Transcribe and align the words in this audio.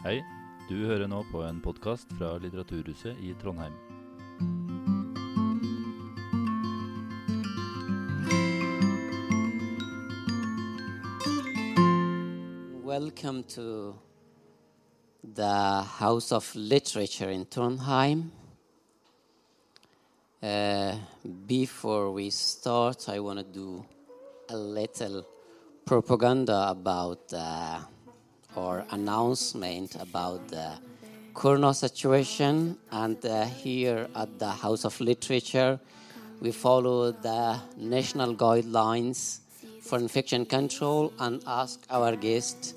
Hei, 0.00 0.22
du 0.64 0.78
hører 0.88 1.10
nå 1.12 1.18
på 1.28 1.42
en 1.44 1.58
podkast 1.60 2.08
fra 2.16 2.30
Litteraturhuset 2.40 3.18
i 3.20 3.34
Trondheim. 3.36 3.74
Welcome 12.80 13.42
to 13.52 13.92
the 15.22 15.84
House 15.98 16.32
of 16.32 16.48
Literature 16.54 17.34
in 17.34 17.44
Trondheim. 17.44 18.30
Uh, 20.42 20.96
before 21.46 22.10
we 22.10 22.30
start, 22.30 23.06
I 23.10 23.20
want 23.20 23.38
to 23.38 23.44
do 23.44 23.84
a 24.48 24.56
little 24.56 25.26
propaganda 25.84 26.70
about 26.70 27.34
uh, 27.34 27.80
or 28.54 28.84
announcement 28.90 29.96
about 29.96 30.48
the 30.48 30.72
Corona 31.34 31.72
situation. 31.72 32.76
And 32.90 33.24
uh, 33.24 33.44
here 33.44 34.08
at 34.14 34.38
the 34.38 34.50
House 34.50 34.84
of 34.84 35.00
Literature, 35.00 35.78
we 36.40 36.52
follow 36.52 37.12
the 37.12 37.60
national 37.76 38.34
guidelines 38.34 39.40
for 39.82 39.98
infection 39.98 40.44
control 40.46 41.12
and 41.18 41.42
ask 41.46 41.80
our 41.90 42.16
guests 42.16 42.74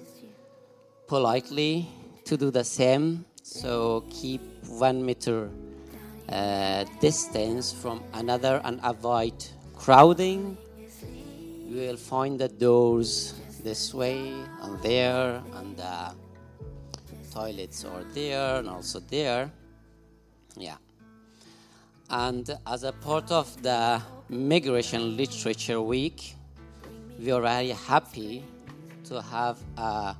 politely 1.07 1.87
to 2.25 2.37
do 2.37 2.51
the 2.51 2.63
same. 2.63 3.25
So 3.43 4.03
keep 4.09 4.41
one 4.67 5.05
meter 5.05 5.49
uh, 6.29 6.85
distance 7.01 7.73
from 7.73 8.03
another 8.13 8.61
and 8.63 8.79
avoid 8.83 9.33
crowding. 9.75 10.57
You 11.67 11.75
will 11.75 11.97
find 11.97 12.39
the 12.39 12.47
doors 12.47 13.33
this 13.63 13.93
way 13.93 14.33
and 14.61 14.81
there, 14.81 15.41
and 15.55 15.77
the 15.77 16.13
toilets 17.31 17.85
are 17.85 18.03
there 18.13 18.57
and 18.57 18.69
also 18.69 18.99
there. 18.99 19.51
Yeah. 20.57 20.77
And 22.09 22.57
as 22.67 22.83
a 22.83 22.91
part 22.91 23.31
of 23.31 23.61
the 23.63 24.01
Migration 24.29 25.17
Literature 25.17 25.81
Week, 25.81 26.35
we 27.19 27.31
are 27.31 27.41
very 27.41 27.69
happy 27.69 28.43
to 29.05 29.21
have 29.21 29.57
a 29.77 30.15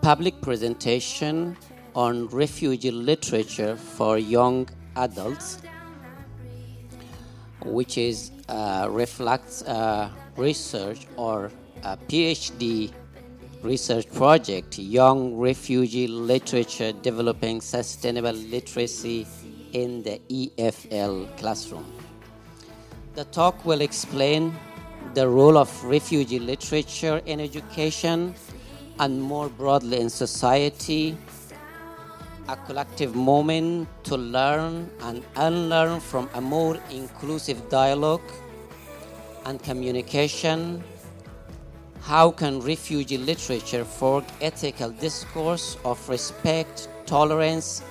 public 0.00 0.40
presentation 0.40 1.56
on 1.94 2.28
refugee 2.28 2.90
literature 2.90 3.76
for 3.76 4.18
young 4.18 4.68
adults, 4.96 5.58
which 7.64 7.98
is 7.98 8.30
uh, 8.48 8.86
reflects 8.90 9.62
uh, 9.62 10.08
research 10.36 11.06
or 11.16 11.50
a 11.84 11.96
PhD 11.96 12.92
research 13.62 14.10
project, 14.12 14.78
Young 14.78 15.36
Refugee 15.36 16.06
Literature 16.06 16.92
Developing 16.92 17.60
Sustainable 17.60 18.32
Literacy 18.32 19.26
in 19.72 20.02
the 20.02 20.20
EFL 20.28 21.36
Classroom. 21.36 21.84
The 23.14 23.24
talk 23.26 23.64
will 23.64 23.80
explain 23.80 24.54
the 25.14 25.28
role 25.28 25.58
of 25.58 25.84
refugee 25.84 26.38
literature 26.38 27.20
in 27.26 27.40
education 27.40 28.34
and 29.00 29.20
more 29.20 29.48
broadly 29.48 30.00
in 30.00 30.10
society, 30.10 31.16
a 32.48 32.56
collective 32.56 33.14
moment 33.14 33.88
to 34.04 34.16
learn 34.16 34.90
and 35.02 35.24
unlearn 35.36 36.00
from 36.00 36.28
a 36.34 36.40
more 36.40 36.78
inclusive 36.90 37.68
dialogue 37.68 38.22
and 39.44 39.62
communication 39.62 40.82
how 42.08 42.30
can 42.30 42.58
refugee 42.60 43.18
literature 43.18 43.84
forge 43.84 44.24
ethical 44.40 44.88
discourse 44.88 45.76
of 45.84 46.08
respect, 46.08 46.88
tolerance, 47.04 47.82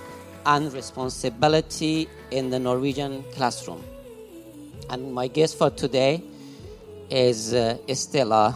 and 0.47 0.73
responsibility 0.73 2.09
in 2.31 2.49
the 2.49 2.57
Norwegian 2.57 3.23
classroom? 3.35 3.83
And 4.89 5.13
my 5.13 5.27
guest 5.27 5.55
for 5.59 5.69
today 5.69 6.23
is 7.11 7.53
uh, 7.53 7.77
Estela. 7.87 8.55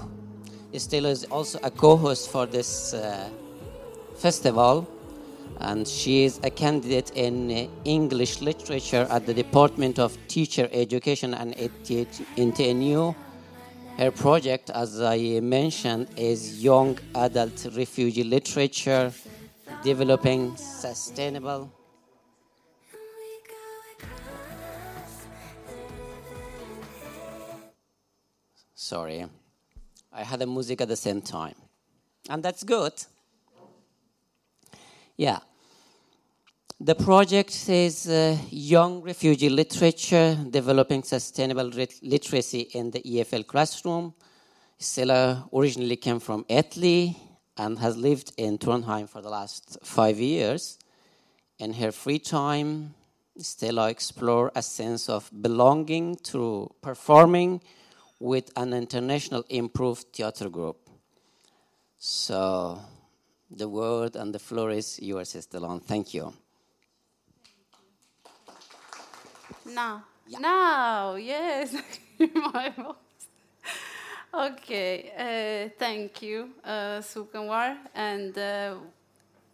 Estela 0.74 1.12
is 1.12 1.26
also 1.26 1.60
a 1.62 1.70
co 1.70 1.96
host 1.96 2.32
for 2.32 2.48
this 2.48 2.96
uh, 2.96 3.30
festival, 4.18 4.88
and 5.60 5.88
she 5.88 6.24
is 6.24 6.40
a 6.42 6.50
candidate 6.50 7.12
in 7.12 7.52
uh, 7.52 7.68
English 7.86 8.42
literature 8.42 9.06
at 9.12 9.28
the 9.28 9.34
Department 9.36 10.00
of 10.00 10.18
Teacher 10.28 10.68
Education 10.72 11.36
and 11.36 11.54
NTNU 11.56 13.14
her 14.02 14.10
project, 14.10 14.72
as 14.72 15.00
I 15.00 15.40
mentioned, 15.42 16.08
is 16.18 16.64
Young 16.64 16.98
Adult 17.14 17.68
Refugee 17.76 18.24
Literature, 18.24 19.14
Developing 19.84 20.58
Sustainable. 20.58 21.72
Sorry, 28.74 29.24
I 30.12 30.24
had 30.24 30.40
the 30.40 30.48
music 30.48 30.82
at 30.82 30.88
the 30.88 30.96
same 30.96 31.22
time. 31.22 31.56
And 32.28 32.42
that's 32.42 32.64
good. 32.64 32.94
Yeah. 35.16 35.42
The 36.84 36.96
project 36.96 37.70
is 37.70 38.10
uh, 38.10 38.36
Young 38.50 39.04
Refugee 39.04 39.50
Literature, 39.50 40.36
Developing 40.50 41.04
Sustainable 41.04 41.70
Literacy 42.02 42.62
in 42.74 42.90
the 42.90 43.02
EFL 43.02 43.46
Classroom. 43.46 44.16
Stella 44.80 45.48
originally 45.54 45.96
came 45.96 46.20
from 46.20 46.44
Italy 46.50 47.16
and 47.56 47.78
has 47.78 47.98
lived 47.98 48.34
in 48.36 48.58
Trondheim 48.58 49.08
for 49.08 49.22
the 49.22 49.30
last 49.30 49.78
five 49.84 50.20
years. 50.20 50.80
In 51.60 51.74
her 51.74 51.92
free 51.92 52.18
time, 52.18 52.96
Stella 53.38 53.92
explores 53.92 54.52
a 54.56 54.64
sense 54.64 55.08
of 55.08 55.30
belonging 55.40 56.16
through 56.16 56.72
performing 56.82 57.62
with 58.20 58.52
an 58.56 58.74
international 58.74 59.46
improved 59.50 60.08
theater 60.14 60.50
group. 60.50 60.90
So 62.00 62.80
the 63.52 63.70
word 63.70 64.16
and 64.16 64.34
the 64.34 64.40
floor 64.40 64.72
is 64.72 65.00
yours, 65.00 65.38
Stella. 65.40 65.80
Thank 65.86 66.16
you. 66.16 66.34
Now, 69.74 70.04
yeah. 70.28 70.40
now, 70.40 71.16
yes, 71.16 71.74
my 72.20 72.70
voice. 72.76 72.96
Okay, 74.34 75.12
uh, 75.18 75.70
thank 75.78 76.22
you, 76.22 76.50
uh, 76.64 77.00
Sukhanwar, 77.00 77.78
and 77.96 78.38
uh, 78.38 78.76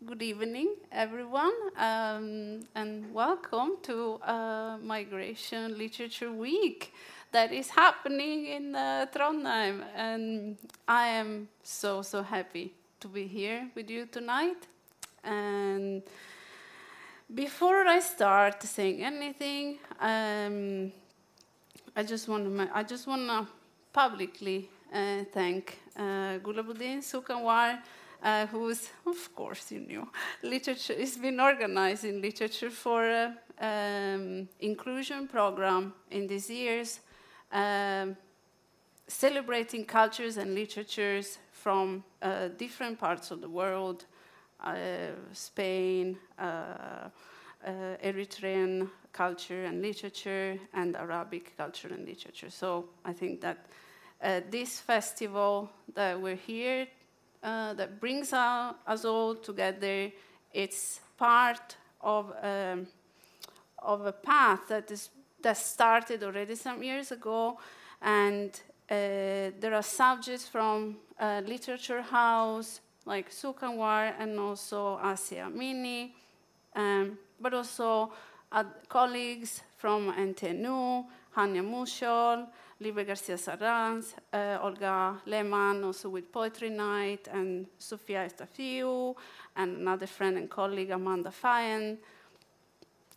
good 0.05 0.21
evening, 0.23 0.75
everyone, 0.91 1.53
um, 1.77 2.61
and 2.75 3.13
welcome 3.13 3.77
to 3.83 4.19
uh, 4.23 4.77
Migration 4.81 5.77
Literature 5.77 6.31
Week 6.31 6.93
that 7.31 7.51
is 7.51 7.69
happening 7.69 8.47
in 8.47 8.75
uh, 8.75 9.05
Trondheim, 9.13 9.83
and 9.95 10.57
I 10.87 11.07
am 11.07 11.47
so 11.63 12.01
so 12.01 12.23
happy 12.23 12.73
to 13.01 13.07
be 13.07 13.27
here 13.27 13.69
with 13.75 13.89
you 13.89 14.05
tonight, 14.07 14.67
and 15.23 16.01
before 17.33 17.85
I 17.85 17.99
start 17.99 18.63
saying 18.63 19.03
anything, 19.03 19.79
um, 19.99 20.91
I 21.95 22.03
just 22.03 22.27
want 22.27 22.45
to 22.45 22.69
I 22.73 22.83
just 22.83 23.07
want 23.07 23.27
to 23.27 23.47
publicly 23.91 24.69
uh, 24.93 25.23
thank 25.33 25.77
uh, 25.97 26.39
Gulabuddin 26.39 26.99
Sukhanwar, 26.99 27.79
uh, 28.23 28.45
who's 28.47 28.89
of 29.05 29.35
course 29.35 29.71
you 29.71 29.81
know 29.81 30.07
literature. 30.41 30.93
It's 30.97 31.17
been 31.17 31.39
organizing 31.39 32.21
literature 32.21 32.69
for 32.69 33.03
uh, 33.03 33.31
um, 33.59 34.47
inclusion 34.59 35.27
program 35.27 35.93
in 36.11 36.27
these 36.27 36.49
years, 36.49 37.01
um, 37.51 38.15
celebrating 39.07 39.83
cultures 39.83 40.37
and 40.37 40.55
literatures 40.55 41.39
from 41.51 42.03
uh, 42.21 42.47
different 42.57 42.99
parts 42.99 43.31
of 43.31 43.41
the 43.41 43.49
world. 43.49 44.05
Uh, 44.63 45.11
Spain, 45.33 46.17
uh, 46.39 46.43
uh, 47.63 47.69
Eritrean 48.03 48.89
culture 49.13 49.65
and 49.65 49.81
literature, 49.81 50.59
and 50.73 50.95
Arabic 50.95 51.55
culture 51.55 51.89
and 51.93 52.05
literature. 52.07 52.49
So 52.49 52.89
I 53.05 53.13
think 53.13 53.41
that 53.41 53.67
this 54.49 54.79
festival 54.79 55.69
that 55.93 56.19
we're 56.19 56.35
here, 56.35 56.87
that 57.41 57.99
brings 57.99 58.33
us 58.33 59.05
all 59.05 59.35
together, 59.35 60.11
it's 60.51 61.01
part 61.17 61.77
of 62.01 62.33
um, 62.41 62.87
of 63.79 64.05
a 64.05 64.11
path 64.11 64.67
that 64.69 64.91
is 64.91 65.09
that 65.43 65.57
started 65.57 66.23
already 66.23 66.55
some 66.55 66.81
years 66.83 67.11
ago, 67.11 67.59
and 68.01 68.49
uh, 68.89 69.51
there 69.59 69.73
are 69.73 69.83
subjects 69.83 70.47
from 70.47 70.97
uh, 71.19 71.41
Literature 71.45 72.01
House, 72.01 72.81
like 73.07 73.31
Sukhanwar 73.31 74.13
and 74.19 74.37
also 74.37 74.99
Asia 75.01 75.49
Mini, 75.49 76.13
um, 76.75 77.17
but 77.39 77.53
also 77.53 78.11
uh, 78.51 78.65
colleagues 78.89 79.63
from 79.77 80.11
NTNU, 80.13 81.05
Hanya 81.35 81.63
Mushol, 81.63 82.47
Libe 82.81 83.07
Garcia 83.07 83.35
Zarranz, 83.35 84.13
uh, 84.33 84.59
Olga 84.61 85.21
Lehmann, 85.25 85.83
also 85.83 86.09
with 86.09 86.31
Poetry 86.31 86.69
Night, 86.69 87.27
and 87.31 87.67
Sofia 87.79 88.27
Estafiu, 88.29 89.15
and 89.55 89.77
another 89.77 90.07
friend 90.07 90.37
and 90.37 90.49
colleague, 90.49 90.91
Amanda 90.91 91.31
Fayen. 91.31 91.97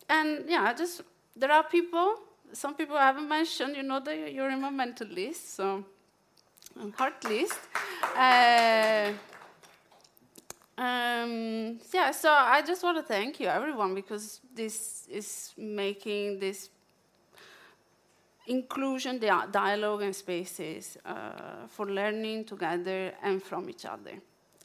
And 0.09 0.45
yeah, 0.47 0.73
just 0.73 1.01
there 1.35 1.51
are 1.51 1.63
people, 1.63 2.15
some 2.53 2.75
people 2.75 2.95
I 2.95 3.07
haven't 3.07 3.27
mentioned, 3.27 3.75
you 3.75 3.83
know 3.83 3.99
that 3.99 4.33
you're 4.33 4.49
in 4.49 4.61
my 4.61 4.69
mental 4.69 5.07
list, 5.07 5.55
so 5.55 5.83
heart 6.97 7.23
list. 7.25 7.59
Uh, 8.15 9.11
um, 10.77 11.79
yeah, 11.93 12.11
so 12.11 12.31
I 12.31 12.61
just 12.65 12.83
want 12.83 12.97
to 12.97 13.03
thank 13.03 13.39
you, 13.39 13.47
everyone, 13.47 13.93
because 13.93 14.41
this 14.55 15.07
is 15.09 15.53
making 15.57 16.39
this 16.39 16.69
inclusion, 18.47 19.19
the 19.19 19.47
dialogue, 19.51 20.01
and 20.01 20.15
spaces 20.15 20.97
uh, 21.05 21.67
for 21.67 21.85
learning 21.85 22.45
together 22.45 23.13
and 23.21 23.43
from 23.43 23.69
each 23.69 23.85
other. 23.85 24.13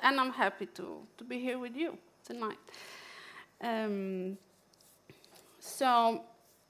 And 0.00 0.20
I'm 0.20 0.32
happy 0.32 0.66
to, 0.66 1.06
to 1.18 1.24
be 1.24 1.38
here 1.38 1.58
with 1.58 1.76
you 1.76 1.98
tonight. 2.24 2.58
Um, 3.60 4.38
so, 5.58 6.22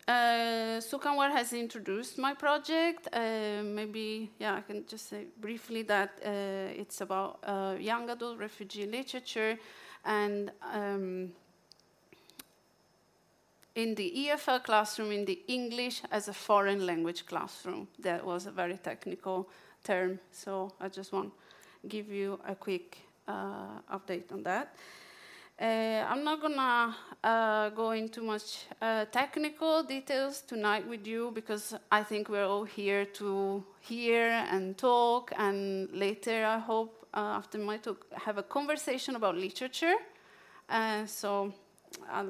uh, 0.08 0.81
Sukhanwar 0.81 1.32
has 1.32 1.53
introduced 1.53 2.19
my 2.19 2.35
project. 2.35 3.08
Uh, 3.12 3.62
maybe, 3.64 4.31
yeah, 4.38 4.55
I 4.55 4.61
can 4.61 4.85
just 4.87 5.08
say 5.08 5.26
briefly 5.41 5.82
that 5.82 6.20
uh, 6.25 6.81
it's 6.81 7.00
about 7.00 7.38
uh, 7.43 7.75
young 7.79 8.08
adult 8.11 8.38
refugee 8.38 8.87
literature 8.87 9.58
and 10.05 10.53
um, 10.73 11.32
in 13.75 13.94
the 13.94 14.12
EFL 14.17 14.62
classroom, 14.62 15.12
in 15.12 15.25
the 15.25 15.41
English 15.49 16.03
as 16.11 16.29
a 16.29 16.32
foreign 16.32 16.87
language 16.87 17.26
classroom. 17.26 17.88
That 17.99 18.25
was 18.25 18.47
a 18.47 18.53
very 18.53 18.79
technical 18.79 19.49
term, 19.85 20.20
so 20.31 20.73
I 20.81 20.88
just 20.88 21.12
want 21.12 21.32
to 21.82 21.88
give 21.88 22.11
you 22.11 22.38
a 22.47 22.55
quick 22.55 22.99
uh, 23.29 23.81
update 23.93 24.32
on 24.32 24.43
that. 24.44 24.75
Uh, 25.58 26.05
I'm 26.06 26.23
not 26.23 26.43
gonna 26.43 26.94
uh, 27.25 27.70
go 27.70 27.93
into 27.93 28.20
much 28.20 28.67
uh, 28.82 29.06
technical 29.06 29.82
details 29.82 30.43
tonight 30.43 30.87
with 30.87 31.06
you 31.06 31.31
because 31.35 31.75
I 31.91 32.03
think 32.03 32.29
we're 32.29 32.44
all 32.44 32.64
here 32.64 33.06
to 33.06 33.64
hear 33.81 34.29
and 34.50 34.76
talk, 34.76 35.32
and 35.38 35.91
later 35.93 36.44
I 36.44 36.58
hope 36.58 37.06
uh, 37.14 37.38
after 37.38 37.56
my 37.56 37.79
talk 37.79 38.05
have 38.12 38.37
a 38.37 38.43
conversation 38.43 39.17
about 39.17 39.35
literature. 39.35 39.94
Uh, 40.69 41.06
so 41.06 41.55
I'll, 42.11 42.29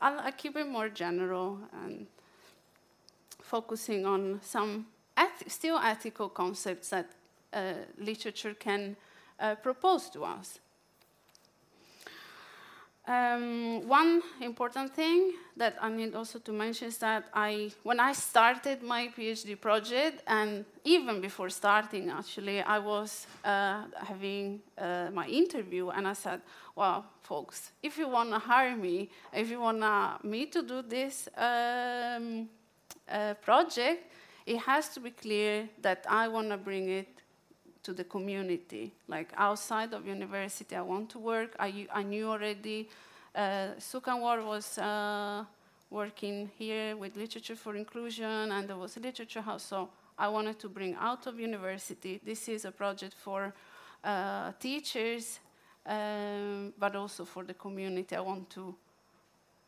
I'll, 0.00 0.18
I'll, 0.18 0.32
keep 0.32 0.56
it 0.56 0.66
more 0.66 0.88
general 0.88 1.60
and 1.84 2.08
focusing 3.40 4.04
on 4.04 4.40
some 4.42 4.86
still 5.46 5.78
ethical 5.78 6.28
concepts 6.28 6.88
that 6.88 7.06
uh, 7.52 7.74
literature 7.98 8.54
can 8.54 8.96
propose 9.62 10.10
to 10.10 10.24
us. 10.24 10.58
Um, 13.06 13.86
one 13.86 14.22
important 14.40 14.94
thing 14.94 15.32
that 15.58 15.76
I 15.78 15.90
need 15.90 16.14
also 16.14 16.38
to 16.38 16.52
mention 16.52 16.88
is 16.88 16.96
that 16.98 17.26
I, 17.34 17.70
when 17.82 18.00
I 18.00 18.14
started 18.14 18.82
my 18.82 19.08
PhD 19.08 19.60
project, 19.60 20.22
and 20.26 20.64
even 20.84 21.20
before 21.20 21.50
starting, 21.50 22.08
actually, 22.08 22.62
I 22.62 22.78
was 22.78 23.26
uh, 23.44 23.82
having 23.96 24.60
uh, 24.78 25.10
my 25.12 25.26
interview, 25.26 25.90
and 25.90 26.08
I 26.08 26.14
said, 26.14 26.40
"Well, 26.74 27.04
folks, 27.20 27.72
if 27.82 27.98
you 27.98 28.08
want 28.08 28.30
to 28.30 28.38
hire 28.38 28.74
me, 28.74 29.10
if 29.34 29.50
you 29.50 29.60
want 29.60 30.24
me 30.24 30.46
to 30.46 30.62
do 30.62 30.80
this 30.80 31.28
um, 31.36 32.48
uh, 33.06 33.34
project, 33.34 34.12
it 34.46 34.58
has 34.60 34.88
to 34.94 35.00
be 35.00 35.10
clear 35.10 35.68
that 35.82 36.06
I 36.08 36.28
want 36.28 36.48
to 36.48 36.56
bring 36.56 36.88
it 36.88 37.13
to 37.84 37.92
the 37.92 38.04
community. 38.04 38.92
Like 39.08 39.32
outside 39.36 39.92
of 39.94 40.06
university, 40.06 40.74
I 40.76 40.82
want 40.82 41.10
to 41.10 41.18
work. 41.18 41.54
I, 41.58 41.86
I 41.92 42.02
knew 42.02 42.28
already 42.28 42.88
uh, 43.34 43.74
Sukhanwar 43.78 44.44
was 44.44 44.78
uh, 44.78 45.44
working 45.90 46.50
here 46.58 46.96
with 46.96 47.16
Literature 47.16 47.56
for 47.56 47.76
Inclusion, 47.76 48.52
and 48.52 48.68
there 48.68 48.76
was 48.76 48.96
a 48.96 49.00
literature 49.00 49.40
house. 49.40 49.64
So 49.64 49.88
I 50.18 50.28
wanted 50.28 50.58
to 50.60 50.68
bring 50.68 50.94
out 50.94 51.26
of 51.26 51.38
university. 51.40 52.20
This 52.24 52.48
is 52.48 52.64
a 52.64 52.70
project 52.70 53.14
for 53.14 53.52
uh, 54.02 54.52
teachers, 54.60 55.40
um, 55.86 56.72
but 56.78 56.94
also 56.94 57.24
for 57.24 57.44
the 57.44 57.54
community. 57.54 58.14
I 58.14 58.20
want 58.20 58.50
to 58.50 58.74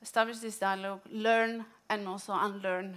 establish 0.01 0.39
this 0.39 0.59
dialogue, 0.59 1.01
learn, 1.11 1.65
and 1.91 2.07
also 2.07 2.33
unlearn 2.35 2.97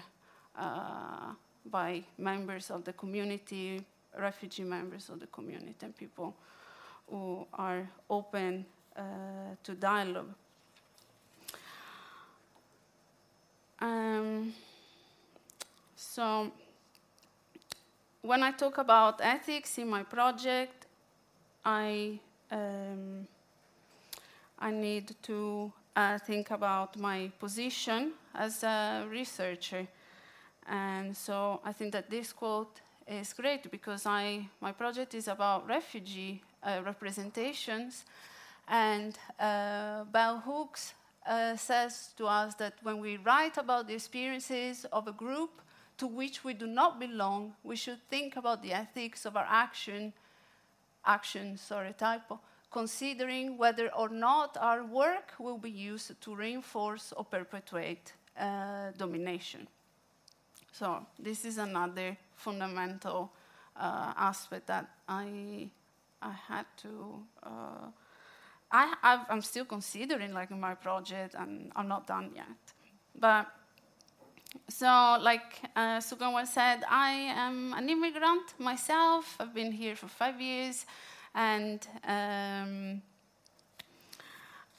uh, 0.56 1.34
by 1.66 2.04
members 2.18 2.70
of 2.70 2.84
the 2.84 2.94
community, 2.94 3.84
refugee 4.18 4.64
members 4.64 5.10
of 5.10 5.20
the 5.20 5.28
community 5.28 5.76
and 5.82 5.96
people 5.96 6.36
who 7.10 7.46
are 7.54 7.88
open 8.10 8.66
uh, 8.96 9.02
to 9.64 9.74
dialogue. 9.74 10.34
Um, 13.80 14.54
so 15.96 16.52
when 18.22 18.44
I 18.44 18.52
talk 18.52 18.78
about 18.78 19.22
ethics 19.24 19.78
in 19.78 19.90
my 19.90 20.04
project, 20.04 20.86
I 21.64 22.20
um, 22.52 23.28
I 24.58 24.72
need 24.72 25.16
to 25.24 25.72
uh, 25.96 26.18
think 26.18 26.52
about 26.52 26.98
my 26.98 27.32
position 27.40 28.12
as 28.36 28.64
a 28.64 29.06
researcher, 29.10 29.88
and 30.68 31.16
so 31.16 31.62
I 31.64 31.72
think 31.72 31.94
that 31.94 32.10
this 32.10 32.34
quote 32.34 32.82
is 33.10 33.34
great 33.34 33.72
because 33.72 34.06
I, 34.06 34.48
my 34.62 34.72
project 34.72 35.14
is 35.14 35.28
about 35.28 35.68
refugee 35.68 36.42
uh, 36.64 36.82
representations, 36.86 38.06
and 38.68 39.18
uh, 39.40 40.04
bell 40.06 40.40
hooks 40.40 40.94
uh, 41.28 41.56
says 41.56 42.14
to 42.18 42.28
us 42.28 42.54
that 42.56 42.74
when 42.84 43.00
we 43.00 43.18
write 43.18 43.58
about 43.58 43.88
the 43.88 43.96
experiences 43.96 44.86
of 44.92 45.08
a 45.08 45.12
group 45.12 45.62
to 45.98 46.08
which 46.08 46.44
we 46.44 46.54
do 46.54 46.68
not 46.68 47.00
belong, 47.00 47.54
we 47.64 47.76
should 47.76 48.00
think 48.10 48.36
about 48.36 48.62
the 48.62 48.74
ethics 48.74 49.26
of 49.26 49.36
our 49.36 49.48
action, 49.50 50.14
action, 51.06 51.58
sorry, 51.58 51.94
typo, 51.98 52.40
considering 52.72 53.58
whether 53.58 53.90
or 53.96 54.10
not 54.10 54.56
our 54.62 54.84
work 54.86 55.34
will 55.40 55.58
be 55.58 55.72
used 55.72 56.22
to 56.22 56.36
reinforce 56.36 57.12
or 57.18 57.26
perpetuate 57.26 58.14
uh, 58.40 58.92
domination. 58.98 59.68
So 60.72 61.06
this 61.18 61.44
is 61.44 61.58
another 61.58 62.16
fundamental 62.40 63.32
uh, 63.76 64.14
aspect 64.18 64.68
that 64.68 64.88
I 65.08 65.70
I 66.22 66.34
had 66.48 66.66
to. 66.78 67.24
Uh, 67.44 67.92
I 68.72 69.26
am 69.30 69.42
still 69.42 69.66
considering 69.66 70.34
like 70.34 70.52
my 70.52 70.76
project, 70.76 71.36
and 71.36 71.72
I'm 71.76 71.88
not 71.88 72.06
done 72.06 72.32
yet. 72.36 72.58
But 73.20 73.48
so, 74.68 75.18
like 75.22 75.62
uh, 75.76 76.00
said, 76.00 76.84
I 76.88 77.12
am 77.36 77.74
an 77.74 77.90
immigrant 77.90 78.54
myself. 78.60 79.36
I've 79.40 79.54
been 79.54 79.72
here 79.72 79.96
for 79.96 80.08
five 80.08 80.40
years, 80.40 80.86
and 81.34 81.88
um, 82.04 83.02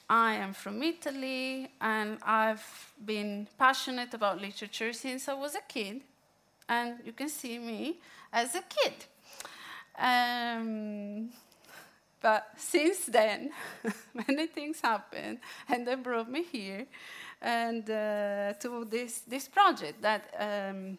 I 0.09 0.33
am 0.35 0.53
from 0.53 0.81
Italy, 0.83 1.69
and 1.81 2.17
I've 2.23 2.93
been 3.03 3.47
passionate 3.57 4.13
about 4.13 4.39
literature 4.39 4.93
since 4.93 5.27
I 5.27 5.33
was 5.33 5.55
a 5.55 5.61
kid 5.67 6.01
and 6.67 6.99
you 7.05 7.13
can 7.13 7.29
see 7.29 7.59
me 7.59 7.99
as 8.31 8.55
a 8.55 8.61
kid. 8.61 8.93
Um, 9.97 11.29
but 12.21 12.47
since 12.55 13.05
then, 13.05 13.51
many 14.13 14.47
things 14.47 14.79
happened, 14.81 15.39
and 15.67 15.87
they 15.87 15.95
brought 15.95 16.29
me 16.29 16.43
here 16.43 16.85
and 17.41 17.89
uh, 17.89 18.53
to 18.59 18.85
this, 18.85 19.21
this 19.21 19.47
project 19.47 20.01
that 20.01 20.33
um, 20.39 20.97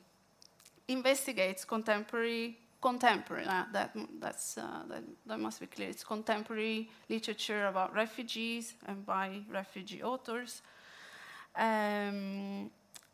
investigates 0.88 1.64
contemporary 1.64 2.58
contemporary 2.80 3.46
uh, 3.46 3.62
that 3.72 3.96
that's 4.18 4.58
uh, 4.58 4.82
that, 4.88 5.04
that 5.24 5.38
must 5.38 5.60
be 5.60 5.66
clear 5.66 5.88
it's 5.88 6.02
contemporary 6.02 6.90
literature 7.08 7.66
about 7.68 7.94
refugees 7.94 8.74
and 8.88 9.06
by 9.06 9.38
refugee 9.48 10.02
authors 10.02 10.62
um, 11.54 12.68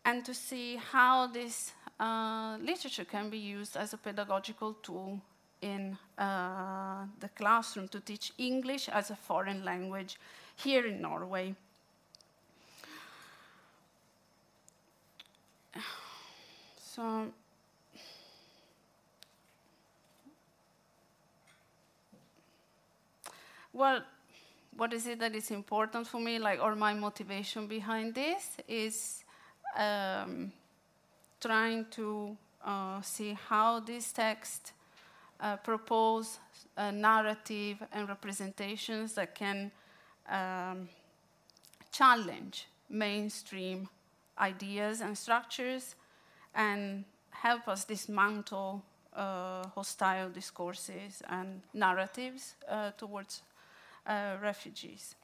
and 0.06 0.24
to 0.24 0.32
see 0.32 0.76
how 0.76 1.26
this 1.26 1.72
uh, 2.00 2.56
literature 2.60 3.04
can 3.04 3.30
be 3.30 3.38
used 3.38 3.76
as 3.76 3.92
a 3.92 3.96
pedagogical 3.96 4.74
tool 4.74 5.20
in 5.60 5.98
uh, 6.16 7.04
the 7.18 7.28
classroom 7.30 7.88
to 7.88 8.00
teach 8.00 8.32
English 8.38 8.88
as 8.88 9.10
a 9.10 9.16
foreign 9.16 9.64
language 9.64 10.16
here 10.56 10.86
in 10.86 11.00
Norway. 11.00 11.54
So, 16.80 17.32
well, 23.72 24.02
what 24.76 24.92
is 24.92 25.06
it 25.06 25.20
that 25.20 25.34
is 25.36 25.52
important 25.52 26.08
for 26.08 26.20
me, 26.20 26.40
like, 26.40 26.60
or 26.60 26.74
my 26.74 26.94
motivation 26.94 27.68
behind 27.68 28.16
this 28.16 28.56
is 28.66 29.22
um, 29.76 30.52
trying 31.40 31.86
to 31.90 32.36
uh, 32.64 33.00
see 33.02 33.36
how 33.48 33.80
this 33.80 34.12
text 34.12 34.72
uh, 35.40 35.56
propose 35.56 36.38
a 36.76 36.92
narrative 36.92 37.78
and 37.92 38.08
representations 38.08 39.14
that 39.14 39.34
can 39.34 39.70
um, 40.28 40.88
challenge 41.92 42.66
mainstream 42.88 43.88
ideas 44.38 45.00
and 45.00 45.16
structures 45.16 45.94
and 46.54 47.04
help 47.30 47.68
us 47.68 47.84
dismantle 47.84 48.82
uh, 49.14 49.66
hostile 49.68 50.30
discourses 50.30 51.22
and 51.28 51.62
narratives 51.74 52.54
uh, 52.68 52.90
towards 52.96 53.42
uh, 54.06 54.36
refugees. 54.40 55.14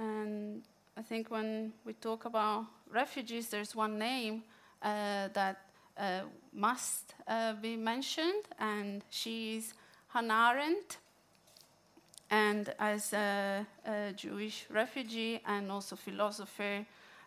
And 0.00 0.62
I 0.96 1.02
think 1.02 1.30
when 1.30 1.74
we 1.84 1.92
talk 1.92 2.24
about 2.24 2.64
refugees, 2.90 3.50
there's 3.50 3.76
one 3.76 3.98
name 3.98 4.42
uh, 4.82 5.28
that 5.34 5.60
uh, 5.98 6.20
must 6.54 7.14
uh, 7.28 7.52
be 7.52 7.76
mentioned, 7.76 8.44
and 8.58 9.04
she 9.10 9.56
is 9.58 9.74
Hannah 10.08 10.52
Arendt. 10.54 10.96
And 12.30 12.72
as 12.78 13.12
a, 13.12 13.66
a 13.84 14.12
Jewish 14.16 14.66
refugee 14.70 15.42
and 15.46 15.70
also 15.70 15.96
philosopher, 15.96 16.86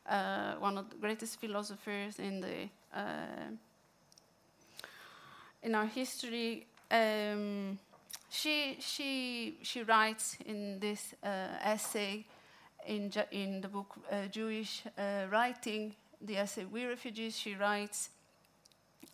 uh, 0.10 0.56
one 0.56 0.80
of 0.80 0.90
the 0.90 0.96
greatest 0.96 1.40
philosophers 1.40 2.18
in 2.18 2.42
the 2.42 2.70
uh, 2.92 3.52
in 5.62 5.76
our 5.76 5.86
history, 5.86 6.66
um, 6.90 7.78
she 8.30 8.78
she 8.80 9.60
she 9.62 9.84
writes 9.84 10.38
in 10.46 10.80
this 10.80 11.14
uh, 11.24 11.60
essay 11.62 12.26
in, 12.88 13.12
in 13.32 13.62
the 13.62 13.68
book 13.68 13.96
uh, 14.12 14.28
Jewish 14.28 14.84
uh, 14.98 15.26
Writing, 15.32 15.94
the 16.22 16.38
essay 16.38 16.66
We 16.66 16.86
Refugees, 16.86 17.38
she 17.38 17.56
writes, 17.56 18.10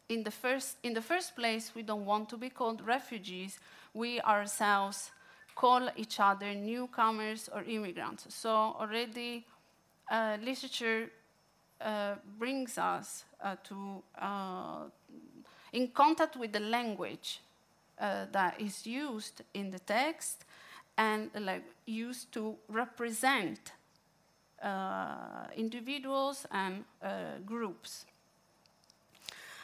in 0.07 0.23
the, 0.23 0.31
first, 0.31 0.77
in 0.83 0.93
the 0.93 1.01
first 1.01 1.35
place, 1.35 1.71
we 1.75 1.83
don't 1.83 2.05
want 2.05 2.29
to 2.29 2.37
be 2.37 2.49
called 2.49 2.81
refugees. 2.85 3.59
We 3.93 4.19
ourselves 4.21 5.11
call 5.55 5.89
each 5.95 6.19
other 6.19 6.53
newcomers 6.53 7.49
or 7.53 7.63
immigrants. 7.63 8.25
So 8.29 8.49
already 8.49 9.45
uh, 10.09 10.37
literature 10.41 11.11
uh, 11.81 12.15
brings 12.37 12.77
us 12.77 13.23
uh, 13.43 13.55
to 13.63 14.03
uh, 14.19 14.83
in 15.71 15.87
contact 15.89 16.35
with 16.35 16.51
the 16.51 16.59
language 16.59 17.41
that 17.99 18.59
is 18.59 18.87
used 18.87 19.41
in 19.53 19.71
the 19.71 19.79
text 19.79 20.45
and 20.97 21.29
like 21.41 21.63
used 21.89 22.31
to 22.33 22.55
represent 22.67 23.73
uh, 24.63 25.47
individuals 25.55 26.45
and 26.51 26.83
uh, 27.01 27.39
groups. 27.45 28.05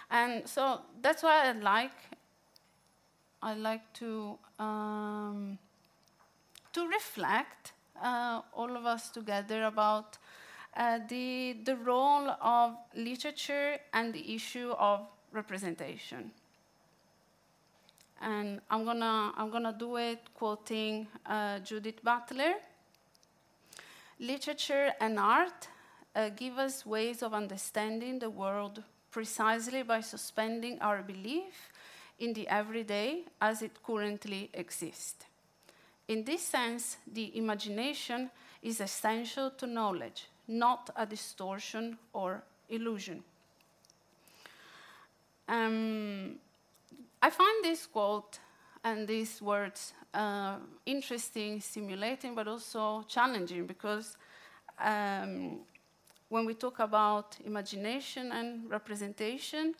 And 0.09 0.47
so 0.47 0.81
that's 1.01 1.23
why 1.23 1.49
I 1.49 1.51
like 1.51 1.91
I 3.41 3.53
like 3.53 3.93
to 3.93 4.37
um, 4.59 5.57
to 6.73 6.87
reflect 6.87 7.73
uh, 8.01 8.41
all 8.53 8.75
of 8.75 8.85
us 8.85 9.09
together 9.09 9.63
about 9.65 10.17
uh, 10.75 10.99
the 11.07 11.57
the 11.63 11.75
role 11.75 12.29
of 12.41 12.75
literature 12.95 13.77
and 13.93 14.13
the 14.13 14.35
issue 14.35 14.71
of 14.77 15.07
representation 15.31 16.31
and 18.21 18.61
I'm 18.69 18.85
gonna 18.85 19.31
I'm 19.37 19.49
gonna 19.49 19.75
do 19.77 19.97
it 19.97 20.19
quoting 20.33 21.07
uh, 21.25 21.59
Judith 21.59 22.03
Butler. 22.03 22.55
Literature 24.19 24.93
and 24.99 25.19
art 25.19 25.67
uh, 26.15 26.29
give 26.29 26.57
us 26.57 26.85
ways 26.85 27.21
of 27.21 27.33
understanding 27.33 28.19
the 28.19 28.29
world 28.29 28.81
precisely 29.11 29.83
by 29.83 30.01
suspending 30.01 30.79
our 30.79 31.01
belief 31.01 31.71
in 32.19 32.33
the 32.33 32.47
everyday 32.47 33.23
as 33.41 33.61
it 33.61 33.71
currently 33.83 34.49
exists. 34.53 35.25
In 36.07 36.23
this 36.23 36.41
sense, 36.41 36.97
the 37.11 37.37
imagination 37.37 38.29
is 38.61 38.79
essential 38.79 39.51
to 39.51 39.67
knowledge, 39.67 40.27
not 40.47 40.89
a 40.95 41.05
distortion 41.05 41.97
or 42.13 42.43
illusion. 42.69 43.23
Um, 45.47 46.35
I 47.25 47.31
find 47.31 47.63
this 47.63 47.87
quote 47.87 48.37
and 48.83 49.07
these 49.07 49.41
words 49.41 49.93
uh, 50.13 50.57
interesting, 50.85 51.59
stimulating, 51.59 52.35
but 52.35 52.47
also 52.47 53.03
challenging 53.07 53.65
because 53.65 54.15
um, 54.79 55.61
when 56.29 56.45
we 56.45 56.53
talk 56.53 56.77
about 56.77 57.35
imagination 57.43 58.31
and 58.31 58.69
representation, 58.69 59.73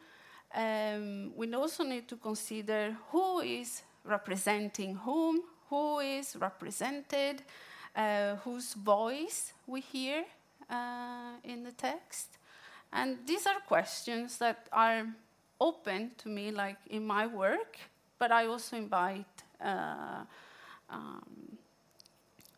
um, 0.56 1.34
we 1.36 1.54
also 1.54 1.84
need 1.84 2.08
to 2.08 2.16
consider 2.16 2.98
who 3.12 3.42
is 3.42 3.84
representing 4.04 4.96
whom, 4.96 5.44
who 5.70 6.00
is 6.00 6.36
represented, 6.42 7.44
uh, 7.96 8.38
whose 8.38 8.74
voice 8.74 9.54
we 9.68 9.82
hear 9.82 10.24
uh, 10.68 11.34
in 11.44 11.64
the 11.64 11.74
text. 11.74 12.40
And 12.92 13.20
these 13.28 13.46
are 13.46 13.60
questions 13.68 14.40
that 14.40 14.68
are 14.72 15.06
open 15.59 16.12
to 16.17 16.29
me, 16.29 16.51
like 16.51 16.77
in 16.89 17.05
my 17.05 17.27
work, 17.27 17.77
but 18.19 18.31
I 18.31 18.47
also 18.47 18.77
invite 18.77 19.43
uh, 19.62 20.24
um, 20.89 21.57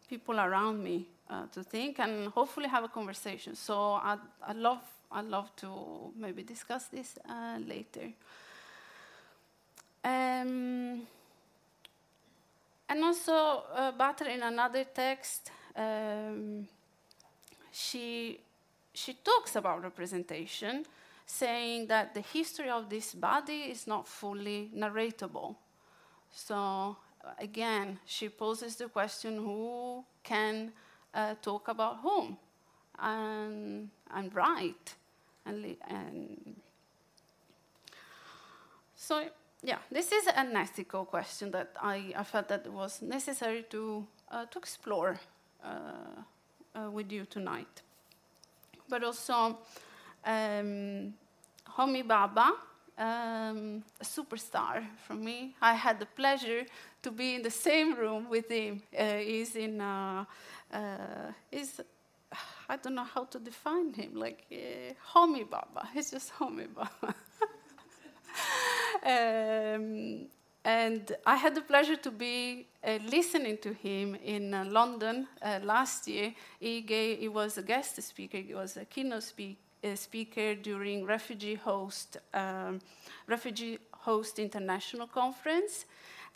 people 0.09 0.39
around 0.39 0.83
me 0.83 1.07
uh, 1.29 1.45
to 1.51 1.63
think 1.63 1.99
and 1.99 2.29
hopefully 2.29 2.67
have 2.67 2.83
a 2.83 2.87
conversation. 2.89 3.55
So 3.55 3.93
I, 3.93 4.17
I 4.45 4.53
love 4.53 4.81
I 5.09 5.21
love 5.21 5.55
to 5.57 6.11
maybe 6.17 6.43
discuss 6.43 6.87
this 6.87 7.17
uh, 7.29 7.59
later. 7.65 8.11
Um, 10.03 11.07
and 12.89 13.03
also, 13.03 13.63
uh, 13.73 13.91
in 14.29 14.43
another 14.43 14.83
text, 14.83 15.51
um, 15.75 16.67
she 17.71 18.39
she 18.93 19.13
talks 19.13 19.55
about 19.55 19.83
representation, 19.83 20.85
saying 21.27 21.87
that 21.87 22.13
the 22.13 22.21
history 22.21 22.69
of 22.69 22.89
this 22.89 23.13
body 23.13 23.69
is 23.69 23.85
not 23.85 24.07
fully 24.07 24.71
narratable. 24.73 25.55
So, 26.31 26.95
again, 27.37 27.99
she 28.05 28.29
poses 28.29 28.77
the 28.77 28.87
question 28.87 29.35
who 29.35 30.05
can 30.23 30.71
uh, 31.13 31.35
talk 31.41 31.67
about 31.67 31.99
whom 32.01 32.37
and, 32.97 33.89
and 34.15 34.33
write? 34.33 34.95
And, 35.45 35.75
and 35.89 36.55
so, 38.95 39.25
yeah, 39.61 39.79
this 39.91 40.13
is 40.13 40.27
an 40.33 40.55
ethical 40.55 41.03
question 41.03 41.51
that 41.51 41.71
I, 41.81 42.13
I 42.15 42.23
felt 42.23 42.47
that 42.47 42.65
it 42.65 42.71
was 42.71 43.01
necessary 43.01 43.65
to, 43.69 44.07
uh, 44.31 44.45
to 44.45 44.59
explore 44.59 45.19
uh, 45.63 45.69
uh 46.73 46.91
with 46.91 47.11
you 47.11 47.25
tonight. 47.25 47.81
But 48.87 49.03
also, 49.03 49.57
um, 50.27 51.13
Homi 51.77 52.03
Bhabha, 52.03 52.51
um, 52.97 53.83
a 53.99 54.03
superstar 54.03 54.83
for 55.07 55.13
me. 55.13 55.55
I 55.61 55.73
had 55.73 55.99
the 55.99 56.05
pleasure 56.05 56.65
to 57.01 57.11
be 57.11 57.35
in 57.35 57.41
the 57.41 57.51
same 57.51 57.95
room 57.95 58.29
with 58.29 58.49
him. 58.49 58.81
Uh, 58.97 59.17
he's 59.17 59.55
in, 59.55 59.79
uh, 59.79 60.25
uh, 60.71 61.31
he's, 61.49 61.79
I 62.67 62.75
don't 62.75 62.95
know 62.95 63.05
how 63.05 63.23
to 63.25 63.39
define 63.39 63.93
him, 63.93 64.15
like 64.15 64.45
uh, 64.51 64.93
Homi 65.13 65.47
Bhabha. 65.47 65.87
He's 65.93 66.11
just 66.11 66.33
Homi 66.33 66.67
Bhabha. 66.67 67.13
um, 69.75 70.27
and 70.65 71.15
I 71.25 71.37
had 71.37 71.55
the 71.55 71.61
pleasure 71.61 71.95
to 71.95 72.11
be 72.11 72.67
uh, 72.83 72.99
listening 73.09 73.57
to 73.59 73.73
him 73.73 74.15
in 74.15 74.53
uh, 74.53 74.65
London 74.65 75.27
uh, 75.41 75.59
last 75.63 76.07
year. 76.09 76.33
He, 76.59 76.81
gave, 76.81 77.19
he 77.19 77.29
was 77.29 77.57
a 77.57 77.63
guest 77.63 78.01
speaker, 78.01 78.39
he 78.39 78.53
was 78.53 78.75
a 78.75 78.83
keynote 78.83 79.23
speaker 79.23 79.61
speaker 79.95 80.55
during 80.55 81.05
Refugee 81.05 81.55
Host, 81.55 82.17
um, 82.33 82.79
Refugee 83.27 83.79
Host 83.91 84.39
International 84.39 85.07
Conference, 85.07 85.85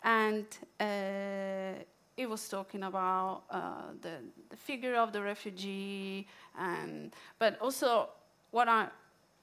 and 0.04 0.46
uh, 0.80 1.82
he 2.16 2.26
was 2.26 2.48
talking 2.48 2.82
about 2.82 3.42
uh, 3.50 3.92
the, 4.00 4.18
the 4.50 4.56
figure 4.56 4.96
of 4.96 5.12
the 5.12 5.22
refugee, 5.22 6.26
and 6.58 7.14
but 7.38 7.58
also 7.60 8.08
what 8.50 8.68
I 8.68 8.88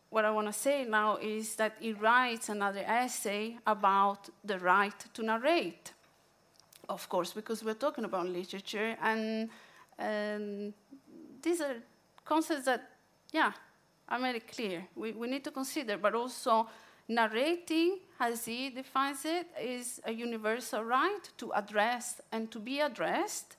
what 0.10 0.25
I 0.25 0.32
want 0.32 0.48
to 0.48 0.53
say 0.53 0.86
now 0.86 1.18
is 1.18 1.56
that 1.56 1.74
he 1.79 1.94
writes 1.94 2.50
another 2.50 2.79
essay 2.79 3.58
about 3.68 4.29
the 4.44 4.58
right 4.58 4.98
to 5.13 5.24
narrate, 5.24 5.94
of 6.88 7.08
course, 7.10 7.32
because 7.32 7.63
we're 7.63 7.75
talking 7.75 8.06
about 8.06 8.27
literature, 8.27 8.98
and, 9.01 9.50
and 10.00 10.74
these 11.41 11.62
are 11.62 11.75
concepts 12.25 12.65
that, 12.65 12.89
yeah, 13.32 13.51
are 14.10 14.20
very 14.20 14.39
clear. 14.42 14.86
We, 14.96 15.12
we 15.13 15.28
need 15.28 15.44
to 15.46 15.51
consider, 15.51 15.98
but 15.98 16.16
also 16.16 16.68
narrating, 17.08 18.00
as 18.20 18.46
he 18.46 18.70
defines 18.70 19.25
it, 19.25 19.48
is 19.62 20.01
a 20.06 20.12
universal 20.12 20.84
right 20.84 21.22
to 21.38 21.54
address 21.54 22.22
and 22.32 22.51
to 22.51 22.60
be 22.60 22.80
addressed. 22.82 23.56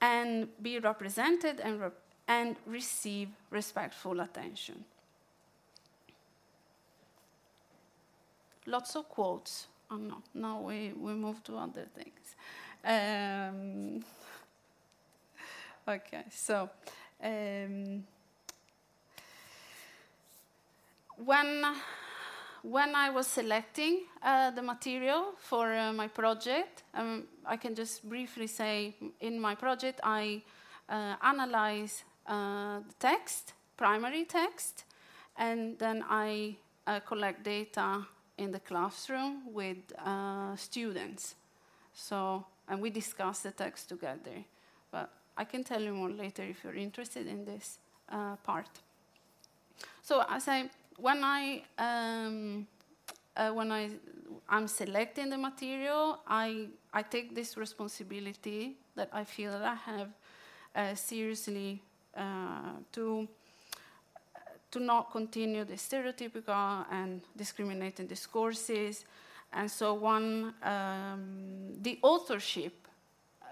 and 0.00 0.48
be 0.62 0.78
represented 0.78 1.60
and, 1.60 1.80
rep- 1.80 2.02
and 2.28 2.56
receive 2.66 3.28
respectful 3.50 4.20
attention. 4.20 4.84
Lots 8.66 8.96
of 8.96 9.08
quotes. 9.08 9.66
Oh 9.90 9.96
no, 9.96 10.22
now 10.34 10.60
we, 10.60 10.92
we 10.92 11.14
move 11.14 11.42
to 11.44 11.56
other 11.56 11.86
things. 11.94 12.34
Um, 12.84 14.04
okay, 15.88 16.24
so 16.30 16.68
um, 17.22 18.04
when 21.24 21.64
when 22.62 22.96
I 22.96 23.10
was 23.10 23.28
selecting 23.28 24.06
uh, 24.22 24.50
the 24.50 24.62
material 24.62 25.34
for 25.38 25.72
uh, 25.72 25.92
my 25.92 26.08
project, 26.08 26.82
um, 26.94 27.24
I 27.44 27.56
can 27.56 27.76
just 27.76 28.08
briefly 28.08 28.48
say 28.48 28.96
in 29.20 29.38
my 29.38 29.54
project 29.54 30.00
I 30.02 30.42
uh, 30.88 31.14
analyze 31.22 32.02
uh, 32.26 32.80
the 32.80 32.94
text, 32.98 33.52
primary 33.76 34.24
text, 34.24 34.84
and 35.36 35.78
then 35.78 36.04
I 36.08 36.56
uh, 36.88 37.00
collect 37.00 37.44
data 37.44 38.04
in 38.36 38.50
the 38.50 38.60
classroom 38.60 39.52
with 39.52 39.78
uh, 40.04 40.56
students. 40.56 41.36
So, 41.94 42.46
and 42.68 42.80
we 42.80 42.90
discuss 42.90 43.40
the 43.40 43.52
text 43.52 43.88
together. 43.88 44.44
But 44.90 45.12
I 45.36 45.44
can 45.44 45.62
tell 45.62 45.80
you 45.80 45.94
more 45.94 46.10
later 46.10 46.42
if 46.42 46.64
you're 46.64 46.74
interested 46.74 47.28
in 47.28 47.44
this 47.44 47.78
part. 48.44 48.68
So, 50.02 50.24
as 50.28 50.48
I 50.48 50.68
when 50.98 51.22
I 51.24 51.62
um, 51.78 52.66
uh, 53.36 53.50
when 53.50 53.72
I 53.72 53.90
I'm 54.48 54.68
selecting 54.68 55.30
the 55.30 55.38
material, 55.38 56.20
I 56.26 56.68
I 56.92 57.02
take 57.02 57.34
this 57.34 57.56
responsibility 57.56 58.76
that 58.94 59.10
I 59.12 59.24
feel 59.24 59.52
that 59.52 59.62
I 59.62 59.74
have 59.74 60.08
uh, 60.74 60.94
seriously 60.94 61.82
uh, 62.16 62.72
to 62.92 63.28
to 64.70 64.80
not 64.80 65.12
continue 65.12 65.64
the 65.64 65.74
stereotypical 65.74 66.84
and 66.90 67.22
discriminating 67.36 68.06
discourses, 68.06 69.04
and 69.52 69.70
so 69.70 69.94
one 69.94 70.54
um, 70.62 71.82
the 71.82 71.98
authorship 72.02 72.86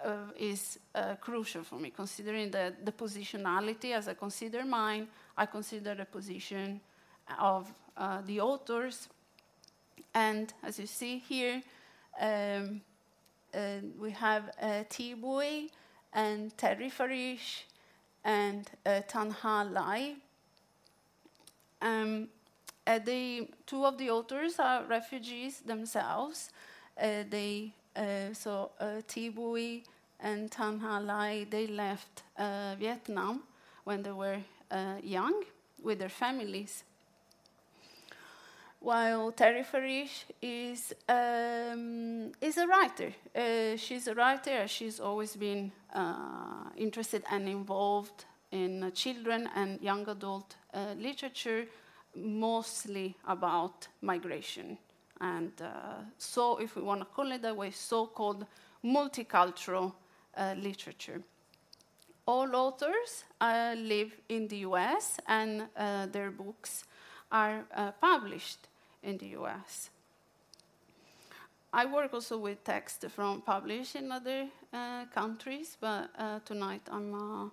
uh, 0.05 0.17
is 0.39 0.79
uh, 0.95 1.15
crucial 1.21 1.63
for 1.63 1.77
me, 1.77 1.91
considering 1.91 2.51
the, 2.51 2.75
the 2.85 2.93
positionality 2.93 3.93
as 3.93 4.09
I 4.09 4.15
consider 4.15 4.65
mine, 4.65 5.09
I 5.37 5.47
consider 5.47 5.95
the 5.95 6.05
position 6.05 6.81
of 7.39 7.73
uh, 7.97 8.21
the 8.27 8.41
authors. 8.41 9.09
And 10.15 10.53
as 10.63 10.79
you 10.79 10.87
see 10.87 11.19
here, 11.19 11.63
um, 12.21 12.81
uh, 13.55 13.79
we 13.99 14.11
have 14.11 14.51
uh, 14.61 14.85
Thi 14.89 15.15
Bui 15.15 15.71
and 16.13 16.57
Terry 16.57 16.91
Farish 16.91 17.67
and 18.25 18.69
uh, 18.87 19.01
Thanhha 19.09 19.73
Lai. 19.73 20.15
Um, 21.83 22.29
uh, 22.87 22.99
two 23.67 23.85
of 23.85 23.99
the 23.99 24.11
authors 24.11 24.59
are 24.59 24.85
refugees 24.85 25.61
themselves. 25.61 26.51
Uh, 27.01 27.25
they, 27.29 27.73
uh, 27.97 28.33
so 28.33 28.71
Thi 29.09 29.29
Bui 29.31 29.85
and 30.21 30.51
Thanhha 30.51 31.05
Lai, 31.05 31.47
they 31.51 31.67
left 31.67 32.23
Vietnam 32.79 33.43
when 33.85 34.03
they 34.03 34.13
were 34.13 34.39
young 35.03 35.43
with 35.83 35.99
their 35.99 36.09
families 36.09 36.85
while 38.85 39.33
Terry 39.33 39.63
Farish 39.63 40.27
is, 40.43 40.93
um, 41.09 42.33
is 42.41 42.59
a 42.59 42.67
writer. 42.67 43.15
Uh, 43.35 43.77
she's 43.77 44.07
a 44.07 44.15
writer. 44.15 44.69
She's 44.69 45.01
always 45.01 45.37
been 45.37 45.73
uh, 45.95 46.69
interested 46.77 47.25
and 47.31 47.49
involved 47.49 48.27
in 48.53 48.83
uh, 48.83 48.91
children 48.91 49.49
and 49.57 49.81
young 49.81 50.07
adult 50.07 50.57
uh, 50.75 50.95
literature, 50.99 51.65
mostly 52.15 53.17
about 53.27 53.89
migration. 54.03 54.77
And 55.19 55.53
uh, 55.63 56.03
so, 56.19 56.59
if 56.59 56.77
we 56.77 56.83
want 56.83 57.01
to 57.01 57.07
call 57.07 57.33
it 57.33 57.41
that 57.41 57.57
way, 57.57 57.71
so 57.71 58.07
called 58.07 58.45
multicultural 58.85 59.95
uh, 60.37 60.55
literature. 60.59 61.23
All 62.27 62.55
authors 62.55 63.25
live 63.41 64.13
in 64.29 64.49
the 64.49 64.59
US 64.59 65.19
and 65.27 65.69
their 66.11 66.31
books 66.31 66.85
are 67.31 67.65
published 68.01 68.67
in 69.05 69.19
the 69.19 69.27
US. 69.39 69.91
I 71.73 71.87
work 71.87 72.15
also 72.15 72.39
with 72.39 72.63
text 72.63 73.05
from 73.11 73.43
published 73.43 73.97
in 73.97 74.13
other 74.13 74.47
uh, 74.73 75.07
countries, 75.07 75.77
but 75.81 76.09
uh, 76.17 76.39
tonight 76.45 76.83
I'm, 76.89 77.15
uh, 77.15 77.49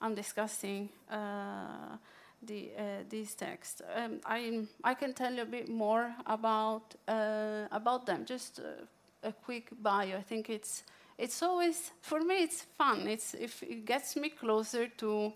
I'm 0.00 0.14
discussing 0.14 0.90
uh, 1.10 1.96
the, 2.40 2.70
uh, 2.78 2.82
these 3.08 3.34
texts. 3.34 3.82
Um, 3.96 4.20
I, 4.24 4.66
I 4.84 4.94
can 4.94 5.12
tell 5.12 5.32
you 5.32 5.42
a 5.42 5.46
bit 5.46 5.68
more 5.68 6.14
about, 6.26 6.94
about 7.08 8.06
them, 8.06 8.24
just 8.24 8.60
a, 8.60 9.28
a 9.28 9.32
quick 9.32 9.70
bio. 9.82 10.18
I 10.18 10.22
think 10.22 10.50
it's, 10.50 10.84
it's 11.18 11.42
always, 11.42 11.90
for 12.00 12.20
me, 12.20 12.44
it's 12.44 12.62
fun. 12.62 13.08
It's, 13.08 13.34
if 13.34 13.60
it 13.64 13.84
gets 13.86 14.14
me 14.14 14.28
closer 14.28 14.86
to 14.86 15.32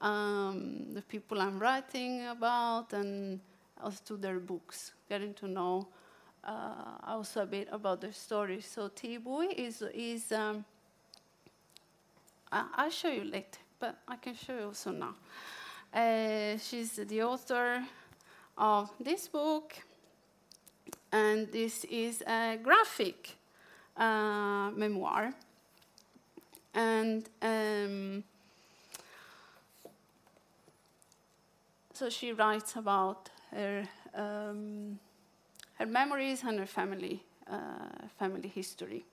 um, 0.00 0.94
the 0.94 1.02
people 1.02 1.38
I'm 1.38 1.58
writing 1.58 2.26
about 2.28 2.94
and 2.94 3.40
also 3.84 4.00
to 4.06 4.16
their 4.16 4.40
books, 4.40 4.92
getting 5.08 5.34
to 5.34 5.46
know 5.46 5.88
uh, 6.42 6.96
also 7.06 7.42
a 7.42 7.46
bit 7.46 7.68
about 7.70 8.00
their 8.00 8.12
stories. 8.12 8.66
So 8.66 8.88
Thi 8.88 9.18
Bui 9.18 9.48
is, 9.48 9.82
is 9.94 10.32
um, 10.32 10.64
I, 12.50 12.84
will 12.84 12.90
show 12.90 13.08
you 13.08 13.24
later, 13.24 13.60
but 13.78 13.98
I 14.08 14.16
can 14.16 14.34
show 14.34 14.56
you 14.58 14.64
also 14.66 14.90
now. 14.90 15.14
Uh, 15.92 16.56
she's 16.58 16.96
the 16.96 17.22
author 17.22 17.84
of 18.56 18.90
this 18.98 19.28
book, 19.28 19.74
and 21.12 21.50
this 21.52 21.84
is 21.84 22.22
a 22.22 22.58
graphic 22.62 23.36
uh, 23.96 24.70
memoir. 24.74 25.32
And 26.74 27.28
um, 27.40 28.24
so 31.92 32.10
she 32.10 32.32
writes 32.32 32.74
about 32.74 33.30
her, 33.54 33.88
um, 34.14 34.98
her 35.74 35.86
memories 35.86 36.42
and 36.42 36.58
her 36.58 36.66
family, 36.66 37.22
uh, 37.50 38.08
family 38.18 38.48
history. 38.48 39.04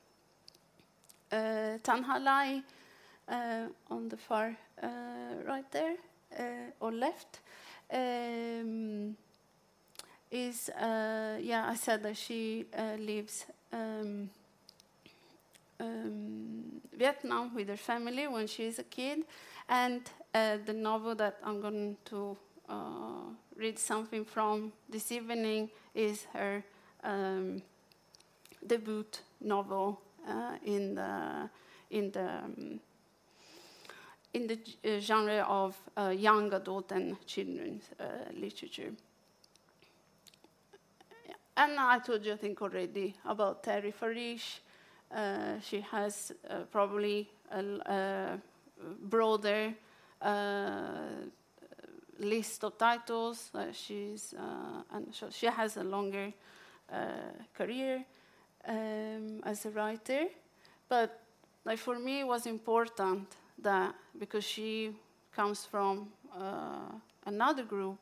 Uh, 1.31 1.77
Thanhha 1.83 2.21
Lai, 2.21 2.61
uh, 3.29 3.67
on 3.89 4.09
the 4.09 4.17
far 4.17 4.55
uh, 4.83 4.87
right 5.47 5.69
there, 5.71 5.95
uh, 6.37 6.43
or 6.79 6.91
left, 6.91 7.39
um, 7.93 9.15
is, 10.29 10.69
uh, 10.69 11.37
yeah, 11.41 11.69
I 11.69 11.75
said 11.75 12.03
that 12.03 12.17
she 12.17 12.65
lives 12.97 13.45
um, 13.71 14.29
um, 15.79 16.81
Vietnam 16.93 17.53
with 17.55 17.67
her 17.69 17.77
family 17.77 18.27
when 18.27 18.47
she 18.47 18.63
is 18.63 18.79
a 18.79 18.83
kid, 18.83 19.23
and 19.69 20.01
the 20.33 20.73
novel 20.73 21.15
that 21.15 21.37
I'm 21.43 21.61
going 21.61 21.97
to 22.05 22.37
read 23.55 23.77
something 23.77 24.25
from 24.25 24.71
this 24.89 25.11
evening 25.11 25.69
is 25.93 26.25
her 26.33 26.63
um, 27.03 27.61
debut 28.65 29.05
novel 29.39 30.01
uh, 30.27 30.55
in 30.65 30.95
the 30.95 31.49
in 31.89 32.11
the 32.11 32.29
um, 32.43 32.79
in 34.33 34.47
the 34.47 34.59
uh, 34.85 34.99
genre 34.99 35.45
of 35.47 35.75
uh, 35.97 36.09
young 36.09 36.53
adult 36.53 36.91
and 36.91 37.17
children's 37.25 37.83
uh, 37.99 38.03
literature. 38.33 38.91
And 41.57 41.77
I 41.77 41.99
told 41.99 42.25
you, 42.25 42.33
I 42.33 42.37
think, 42.37 42.61
already 42.61 43.13
about 43.25 43.61
Terry 43.63 43.91
Farish. 43.91 44.61
Uh, 45.13 45.59
she 45.61 45.81
has 45.81 46.31
uh, 46.49 46.61
probably 46.71 47.29
a, 47.51 47.59
a 47.85 48.39
broader 49.01 49.73
list 52.19 52.63
of 52.63 52.77
titles. 52.77 53.49
Uh, 53.53 53.71
she's 53.71 54.33
and 54.93 55.07
so 55.11 55.29
she 55.29 55.47
has 55.47 55.77
a 55.77 55.83
longer 55.83 56.33
uh, 56.91 57.07
career 57.53 58.03
um, 58.67 59.41
as 59.43 59.65
a 59.65 59.69
writer, 59.69 60.25
but 60.89 61.21
like 61.65 61.79
for 61.79 61.97
me, 61.99 62.21
it 62.21 62.27
was 62.27 62.45
important 62.45 63.37
that 63.59 63.95
because 64.17 64.43
she 64.43 64.95
comes 65.35 65.65
from 65.65 66.09
uh, 66.37 66.91
another 67.25 67.63
group, 67.63 67.99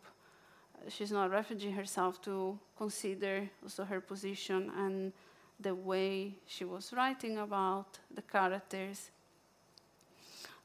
she's 0.88 1.12
not 1.12 1.28
a 1.28 1.30
refugee 1.30 1.72
herself, 1.72 2.22
to 2.22 2.58
consider 2.78 3.50
also 3.62 3.84
her 3.84 4.02
position 4.02 4.72
and 4.78 5.13
the 5.60 5.76
way 5.76 6.34
she 6.45 6.63
was 6.63 6.93
writing 6.93 7.38
about 7.38 8.00
the 8.13 8.22
characters 8.22 9.12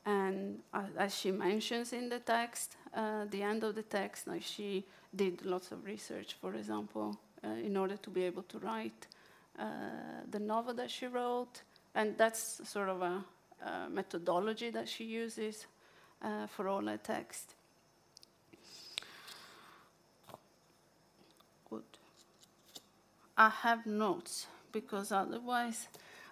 and 0.07 0.61
as 0.99 1.17
she 1.17 1.31
mentions 1.31 1.93
in 1.93 2.09
the 2.09 2.19
text, 2.19 2.77
uh, 2.95 3.25
the 3.31 3.43
end 3.43 3.65
of 3.65 3.75
the 3.75 3.83
text, 3.83 4.27
like 4.27 4.43
she 4.43 4.85
did 5.15 5.45
lots 5.47 5.73
of 5.73 5.85
research, 5.85 6.37
for 6.41 6.55
example, 6.55 7.19
uh, 7.43 7.49
in 7.49 7.77
order 7.77 7.97
to 7.97 8.11
be 8.11 8.25
able 8.25 8.43
to 8.43 8.59
write 8.59 9.07
uh, 9.59 9.65
the 10.31 10.39
novel 10.39 10.75
that 10.75 10.91
she 10.91 11.07
wrote. 11.07 11.63
And 11.95 12.19
that's 12.19 12.61
sort 12.69 12.89
of 12.89 13.03
a, 13.03 13.25
uh, 13.65 13.89
methodology 13.89 14.71
that 14.71 14.89
she 14.89 15.05
uses 15.05 15.67
uh, 16.21 16.47
for 16.49 16.69
all 16.69 16.87
her 16.87 16.99
text. 16.99 17.55
Good. 21.71 21.83
I 23.39 23.49
have 23.49 23.87
notes 23.87 24.47
because 24.71 25.13
otherwise 25.13 25.89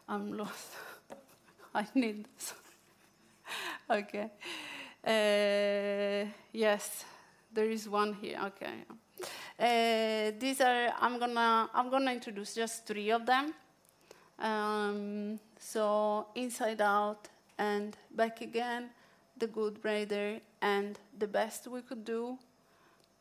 I'm 0.08 0.36
lost. 0.36 0.72
I 1.74 1.86
need 1.94 2.26
this. 2.36 2.54
okay. 3.90 4.30
Uh, 5.04 6.28
yes, 6.52 7.04
there 7.52 7.70
is 7.70 7.88
one 7.88 8.14
here. 8.14 8.38
Okay. 8.46 8.84
Uh, 9.58 10.32
these 10.38 10.60
are 10.60 10.92
I'm 11.00 11.18
gonna 11.18 11.68
I'm 11.74 11.90
gonna 11.90 12.12
introduce 12.12 12.54
just 12.54 12.86
three 12.86 13.10
of 13.10 13.26
them. 13.26 13.54
Um, 14.38 15.38
so 15.58 16.26
inside 16.34 16.80
out 16.80 17.28
and 17.58 17.96
back 18.10 18.40
again, 18.40 18.90
the 19.38 19.46
good 19.46 19.80
braider 19.80 20.40
and 20.60 20.98
the 21.18 21.26
best 21.26 21.68
we 21.68 21.82
could 21.82 22.04
do. 22.04 22.38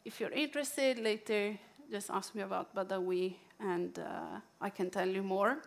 If 0.03 0.19
you're 0.19 0.31
interested 0.31 0.97
later, 0.97 1.57
just 1.91 2.09
ask 2.09 2.33
me 2.33 2.41
about 2.41 2.73
Badawi 2.75 3.35
and 3.59 3.99
uh, 3.99 4.39
I 4.59 4.69
can 4.69 4.89
tell 4.89 5.07
you 5.07 5.21
more. 5.21 5.57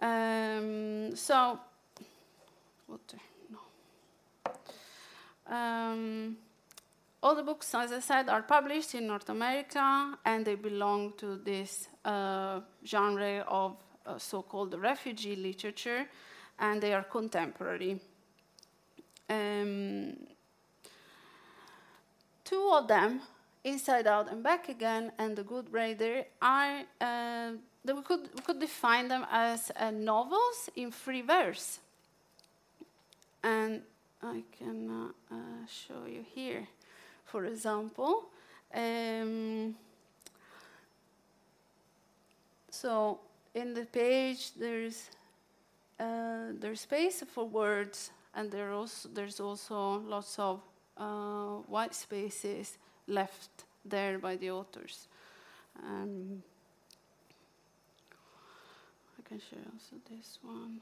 Um, 0.00 1.14
so, 1.16 1.58
water, 2.90 3.18
no. 3.50 3.60
Um, 5.54 6.36
all 7.22 7.34
the 7.34 7.42
books, 7.42 7.74
as 7.74 7.92
I 7.92 8.00
said, 8.00 8.28
are 8.28 8.42
published 8.42 8.94
in 8.94 9.06
North 9.06 9.28
America 9.28 10.18
and 10.24 10.44
they 10.44 10.54
belong 10.54 11.12
to 11.18 11.36
this 11.36 11.88
uh, 12.04 12.60
genre 12.84 13.44
of 13.46 13.76
uh, 14.06 14.18
so 14.18 14.42
called 14.42 14.74
refugee 14.74 15.36
literature 15.36 16.06
and 16.58 16.80
they 16.80 16.92
are 16.92 17.04
contemporary. 17.04 18.00
Um, 19.28 20.16
two 22.44 22.70
of 22.72 22.88
them, 22.88 23.20
Inside 23.64 24.06
Out 24.06 24.30
and 24.32 24.42
Back 24.42 24.68
Again, 24.68 25.12
and 25.18 25.36
The 25.36 25.44
Good 25.44 25.70
Braider, 25.70 26.24
are 26.40 26.82
uh, 27.00 27.52
we 27.84 28.02
could 28.02 28.28
we 28.34 28.42
could 28.42 28.58
define 28.58 29.08
them 29.08 29.26
as 29.30 29.70
uh, 29.76 29.90
novels 29.90 30.68
in 30.74 30.90
free 30.90 31.22
verse, 31.22 31.80
and 33.42 33.82
I 34.22 34.42
can 34.58 35.12
uh, 35.30 35.34
show 35.66 36.06
you 36.06 36.24
here 36.34 36.66
for 37.24 37.44
example. 37.44 38.24
Um, 38.74 39.74
so 42.70 43.20
in 43.54 43.74
the 43.74 43.84
page 43.86 44.52
there's 44.54 45.10
uh, 46.00 46.52
there's 46.58 46.80
space 46.80 47.22
for 47.34 47.46
words, 47.46 48.10
and 48.34 48.50
there 48.50 48.72
also, 48.72 49.08
there's 49.12 49.38
also 49.38 49.98
lots 50.08 50.38
of 50.38 50.62
uh, 50.96 51.60
white 51.68 51.94
spaces 51.94 52.78
left 53.06 53.64
there 53.84 54.18
by 54.18 54.36
the 54.36 54.50
authors. 54.50 55.08
Um, 55.78 56.42
I 59.18 59.28
can 59.28 59.40
show 59.40 59.58
also 59.74 59.96
this 60.10 60.38
one. 60.42 60.80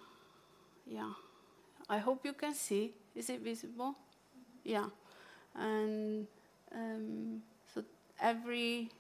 Yeah, 0.87 1.13
I 1.89 1.99
hope 1.99 2.25
you 2.25 2.33
can 2.33 2.55
see. 2.55 2.93
Is 3.15 3.31
it 3.31 3.41
visible? 3.41 3.95
Yeah, 4.65 4.87
and 5.55 6.27
um, 6.75 7.43
so 7.75 7.83
every 8.21 8.91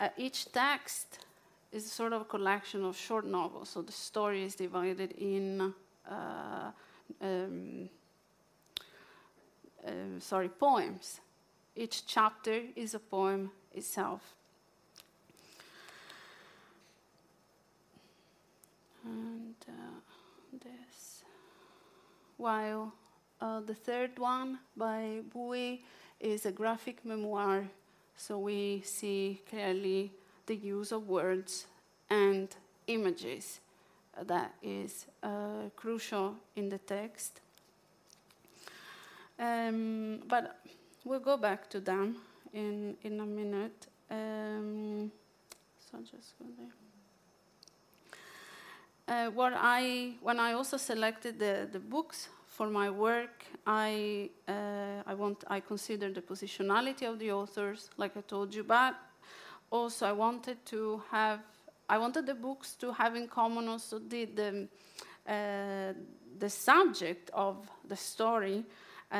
uh, 0.00 0.08
each 0.16 0.50
text 0.52 1.18
is 1.72 1.90
sort 1.90 2.12
of 2.12 2.22
a 2.22 2.24
collection 2.24 2.84
of 2.84 2.96
short 2.96 3.26
novels. 3.26 3.68
So 3.68 3.82
the 3.82 3.92
story 3.92 4.44
is 4.44 4.54
divided 4.54 5.12
in 5.12 5.74
uh, 6.08 6.70
um, 7.20 7.88
uh, 9.86 9.90
sorry 10.20 10.48
poems. 10.48 11.20
Each 11.76 12.06
chapter 12.06 12.62
is 12.76 12.94
a 12.94 12.98
poem 12.98 13.50
itself. 13.72 14.34
And 19.04 19.54
uh, 19.68 20.00
this, 20.52 21.13
while 22.36 22.92
uh, 23.40 23.60
the 23.60 23.74
third 23.74 24.18
one 24.18 24.58
by 24.76 25.20
Bui 25.32 25.82
is 26.20 26.46
a 26.46 26.52
graphic 26.52 27.04
memoir, 27.04 27.64
so 28.16 28.38
we 28.38 28.82
see 28.84 29.40
clearly 29.48 30.12
the 30.46 30.56
use 30.56 30.92
of 30.92 31.08
words 31.08 31.66
and 32.10 32.48
images 32.86 33.60
that 34.26 34.54
is 34.62 35.06
uh, 35.22 35.68
crucial 35.76 36.36
in 36.56 36.68
the 36.68 36.78
text. 36.78 37.40
Um, 39.38 40.20
but 40.28 40.60
we'll 41.04 41.20
go 41.20 41.36
back 41.36 41.68
to 41.70 41.80
them 41.80 42.16
in, 42.52 42.96
in 43.02 43.20
a 43.20 43.26
minute. 43.26 43.86
Um, 44.10 45.10
so 45.90 45.98
just 45.98 46.38
go 46.38 46.46
there. 46.56 46.83
Uh, 49.06 49.26
what 49.30 49.52
I, 49.54 50.14
when 50.22 50.40
I 50.40 50.54
also 50.54 50.78
selected 50.78 51.38
the, 51.38 51.68
the 51.70 51.78
books 51.78 52.30
for 52.46 52.70
my 52.70 52.88
work, 52.88 53.44
I, 53.66 54.30
uh, 54.48 55.02
I, 55.06 55.12
want, 55.12 55.44
I 55.46 55.60
the 56.14 56.22
positionality 56.22 57.06
of 57.06 57.18
the 57.18 57.32
authors, 57.32 57.90
like 57.98 58.16
I 58.16 58.22
told 58.22 58.54
you, 58.54 58.64
but 58.64 58.94
also 59.70 60.06
I 60.06 60.12
wanted 60.12 60.64
to 60.66 61.02
have, 61.10 61.40
I 61.86 61.98
wanted 61.98 62.24
the 62.24 62.34
books 62.34 62.76
to 62.76 62.92
have 62.92 63.14
in 63.14 63.28
common 63.28 63.68
also 63.68 63.98
the, 63.98 64.24
the, 64.24 64.68
uh, 65.28 65.92
the 66.38 66.48
subject 66.48 67.30
of 67.34 67.68
the 67.86 67.96
story 67.96 68.64
uh, 69.12 69.16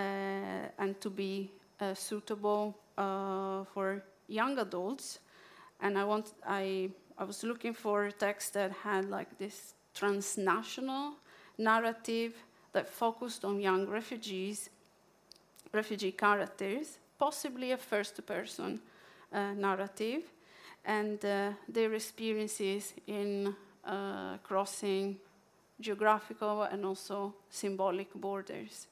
and 0.79 0.99
to 1.03 1.11
be 1.11 1.51
uh, 1.79 1.92
suitable 1.92 2.75
uh, 2.97 3.64
for 3.75 4.03
young 4.29 4.59
adults. 4.59 5.18
And 5.81 5.99
I, 5.99 6.05
want, 6.05 6.33
I, 6.47 6.88
I 7.16 7.24
was 7.24 7.44
looking 7.44 7.74
for 7.74 8.11
texts 8.11 8.50
that 8.50 8.72
had 8.72 9.09
like 9.09 9.38
this 9.38 9.74
transnational 9.94 11.14
narrative 11.57 12.35
that 12.72 12.88
focused 12.88 13.44
on 13.44 13.61
young 13.61 13.87
refugees, 13.87 14.68
refugee 15.72 16.11
characters, 16.12 16.98
possibly 17.18 17.70
a 17.70 17.77
first 17.77 18.27
person 18.27 18.81
uh, 19.33 19.53
narrative, 19.55 20.22
and 20.85 21.24
uh, 21.24 21.50
their 21.68 21.94
experiences 21.94 22.92
in 23.07 23.55
uh, 23.85 24.37
crossing 24.38 25.16
geographical 25.81 26.62
and 26.62 26.85
also 26.85 27.35
symbolic 27.48 28.12
borders. 28.14 28.88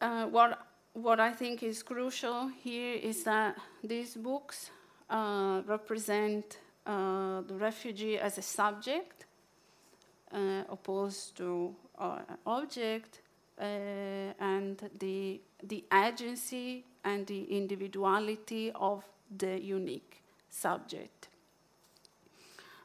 Uh, 0.00 0.26
what, 0.26 0.67
what 1.02 1.20
I 1.20 1.32
think 1.32 1.62
is 1.62 1.82
crucial 1.82 2.48
here 2.48 2.94
is 2.94 3.22
that 3.24 3.56
these 3.82 4.14
books 4.14 4.70
uh, 5.08 5.62
represent 5.66 6.58
uh, 6.86 7.42
the 7.42 7.54
refugee 7.54 8.18
as 8.18 8.38
a 8.38 8.42
subject 8.42 9.26
uh, 10.32 10.64
opposed 10.68 11.36
to 11.36 11.74
uh, 11.98 12.18
object 12.46 13.20
uh, 13.60 13.64
and 14.40 14.90
the, 14.98 15.40
the 15.62 15.84
agency 15.92 16.84
and 17.04 17.26
the 17.26 17.44
individuality 17.44 18.72
of 18.74 19.04
the 19.36 19.60
unique 19.60 20.22
subject. 20.50 21.28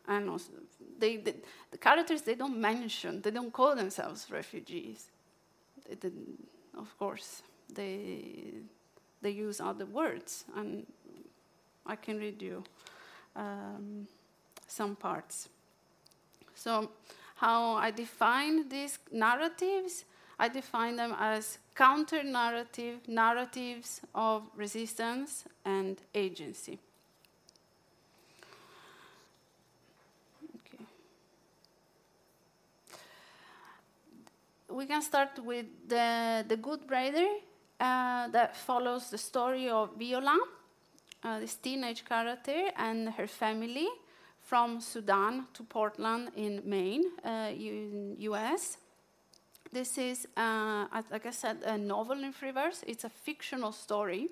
And 0.08 0.30
also, 0.30 0.52
they, 1.00 1.18
they, 1.18 1.36
the 1.72 1.78
characters, 1.78 2.22
they 2.22 2.36
don't 2.36 2.60
mention, 2.60 3.22
they 3.22 3.32
don't 3.32 3.52
call 3.52 3.76
themselves 3.76 4.28
refugees. 4.30 5.10
They, 5.90 6.10
of 6.78 6.98
course, 6.98 7.42
they, 7.74 8.54
they 9.22 9.32
use 9.32 9.60
other 9.60 9.86
words, 9.86 10.46
and 10.56 10.86
I 11.86 11.96
can 11.96 12.18
read 12.18 12.42
you 12.42 12.64
um, 13.36 14.08
some 14.68 14.96
parts. 14.96 15.50
So, 16.56 16.90
how 17.36 17.74
I 17.76 17.92
define 17.92 18.70
these 18.70 19.00
narratives, 19.12 20.06
I 20.40 20.48
define 20.48 20.96
them 20.96 21.16
as 21.20 21.58
counter 21.76 22.24
narrative 22.24 23.00
narratives 23.08 24.02
of 24.16 24.44
resistance 24.56 25.46
and 25.66 25.98
agency. 26.14 26.80
Okay. 30.56 30.86
We 34.70 34.86
can 34.86 35.02
start 35.02 35.40
with 35.44 35.66
the, 35.88 36.46
the 36.48 36.56
Good 36.56 36.88
Braider 36.88 37.28
uh, 37.84 38.30
that 38.30 38.56
follows 38.56 39.10
the 39.10 39.18
story 39.18 39.70
of 39.70 39.90
Viola, 39.98 40.40
uh, 41.24 41.40
this 41.40 41.56
teenage 41.56 42.06
character, 42.06 42.72
and 42.78 43.10
her 43.10 43.28
family 43.28 43.90
from 44.42 44.80
Sudan 44.80 45.48
to 45.54 45.64
Portland 45.64 46.32
in 46.38 46.62
Maine, 46.64 47.04
uh, 47.26 47.50
in 47.52 48.16
US. 48.20 48.78
This 49.74 49.98
is, 49.98 50.28
uh, 50.38 50.86
like 51.12 51.26
I 51.26 51.32
said, 51.32 51.58
a 51.66 51.78
novel 51.78 52.24
in 52.24 52.32
free 52.32 52.52
verse. 52.52 52.84
It's 52.88 53.04
a 53.04 53.10
fictional 53.10 53.74
story. 53.74 54.30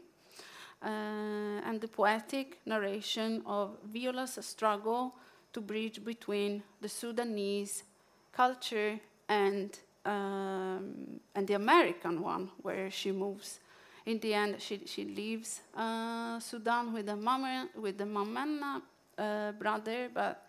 Uh, 0.81 1.67
and 1.67 1.81
the 1.81 1.87
poetic 1.87 2.59
narration 2.65 3.43
of 3.45 3.77
Viola's 3.83 4.39
struggle 4.41 5.15
to 5.51 5.59
bridge 5.59 6.03
between 6.05 6.63
the 6.79 6.87
Sudanese 6.89 7.83
culture 8.31 8.99
and 9.27 9.77
um, 10.05 11.19
and 11.35 11.47
the 11.47 11.53
American 11.53 12.21
one, 12.21 12.49
where 12.61 12.89
she 12.89 13.11
moves. 13.11 13.59
In 14.05 14.19
the 14.19 14.33
end, 14.33 14.61
she 14.61 14.81
she 14.85 15.05
leaves 15.05 15.61
uh, 15.75 16.39
Sudan 16.39 16.91
with 16.93 17.05
the 17.05 17.15
mama 17.15 17.69
with 17.75 17.97
the 17.97 18.05
Mamana 18.05 18.81
uh, 19.17 19.51
brother, 19.51 20.09
but 20.13 20.47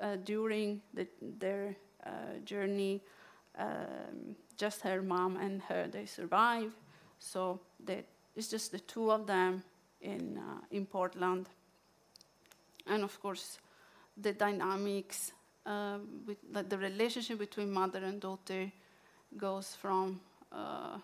uh, 0.00 0.16
during 0.24 0.80
the, 0.94 1.06
their 1.38 1.76
uh, 2.06 2.10
journey, 2.44 3.02
um, 3.58 4.34
just 4.56 4.80
her 4.82 5.02
mom 5.02 5.36
and 5.36 5.62
her 5.62 5.86
they 5.86 6.06
survive. 6.06 6.72
So 7.18 7.60
they, 7.84 8.04
it's 8.34 8.48
just 8.48 8.72
the 8.72 8.80
two 8.80 9.10
of 9.10 9.26
them 9.26 9.62
in 10.00 10.38
uh, 10.38 10.64
in 10.70 10.86
Portland, 10.86 11.50
and 12.86 13.04
of 13.04 13.20
course, 13.20 13.58
the 14.16 14.32
dynamics 14.32 15.32
uh, 15.66 15.98
with 16.26 16.38
the 16.70 16.78
relationship 16.78 17.38
between 17.38 17.70
mother 17.70 18.02
and 18.02 18.18
daughter 18.18 18.72
goes 19.36 19.76
from 19.80 20.20
uh, 20.52 20.98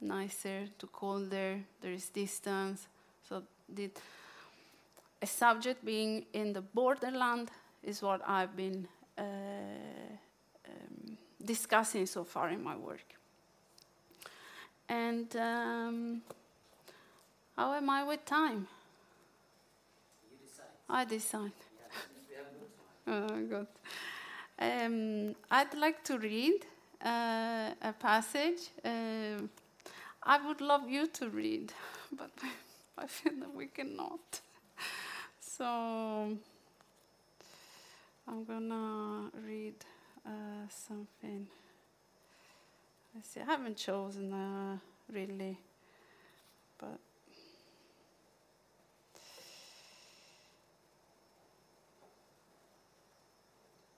nicer 0.00 0.66
to 0.78 0.86
colder. 0.86 1.60
There 1.80 1.92
is 1.92 2.08
distance. 2.08 2.86
So 3.28 3.42
the, 3.68 3.90
a 5.20 5.26
subject 5.26 5.84
being 5.84 6.26
in 6.32 6.52
the 6.52 6.60
borderland 6.60 7.50
is 7.82 8.02
what 8.02 8.20
I've 8.26 8.56
been 8.56 8.86
uh, 9.18 9.22
um, 10.68 11.16
discussing 11.44 12.06
so 12.06 12.24
far 12.24 12.50
in 12.50 12.62
my 12.62 12.76
work. 12.76 13.04
And 14.88 15.34
um, 15.36 16.22
how 17.56 17.74
am 17.74 17.90
I 17.90 18.04
with 18.04 18.24
time? 18.24 18.68
You 20.30 20.36
decide. 20.46 20.66
I 20.88 21.04
decide. 21.04 21.52
oh, 23.08 23.40
good. 23.48 23.66
Um, 24.58 25.34
I'd 25.50 25.74
like 25.74 26.04
to 26.04 26.18
read 26.18 26.64
uh, 27.04 27.70
a 27.82 27.92
passage. 27.98 28.70
Uh, 28.84 29.42
I 30.22 30.46
would 30.46 30.60
love 30.60 30.88
you 30.88 31.06
to 31.06 31.28
read, 31.28 31.72
but 32.12 32.30
I 32.98 33.06
feel 33.06 33.32
that 33.40 33.54
we 33.54 33.66
cannot. 33.66 34.40
So 35.40 36.36
I'm 38.28 38.44
gonna 38.44 39.30
read 39.46 39.76
uh, 40.26 40.68
something. 40.68 41.46
I 43.16 43.22
see. 43.22 43.40
I 43.40 43.44
haven't 43.44 43.78
chosen 43.78 44.34
uh, 44.34 44.76
really, 45.10 45.56
but. 46.78 46.98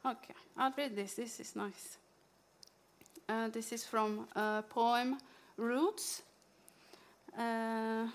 Okay, 0.06 0.34
I'll 0.56 0.72
read 0.76 0.94
this. 0.94 1.14
This 1.14 1.40
is 1.40 1.56
nice. 1.56 1.98
Uh, 3.28 3.48
this 3.48 3.72
is 3.72 3.84
from 3.84 4.26
a 4.34 4.64
poem 4.70 5.18
Roots. 5.58 6.22
Uh, 7.36 8.06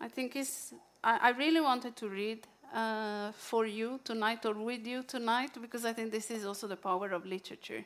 I 0.00 0.08
think 0.08 0.34
it's, 0.34 0.74
I, 1.04 1.28
I, 1.28 1.30
really 1.30 1.60
wanted 1.60 1.94
to 1.96 2.08
read 2.08 2.44
uh, 2.74 3.30
for 3.30 3.64
you 3.64 4.00
tonight 4.02 4.44
or 4.44 4.54
with 4.54 4.84
you 4.84 5.04
tonight 5.04 5.50
because 5.62 5.84
I 5.84 5.92
think 5.92 6.10
this 6.10 6.32
is 6.32 6.44
also 6.44 6.66
the 6.66 6.76
power 6.76 7.10
of 7.10 7.26
literature. 7.26 7.84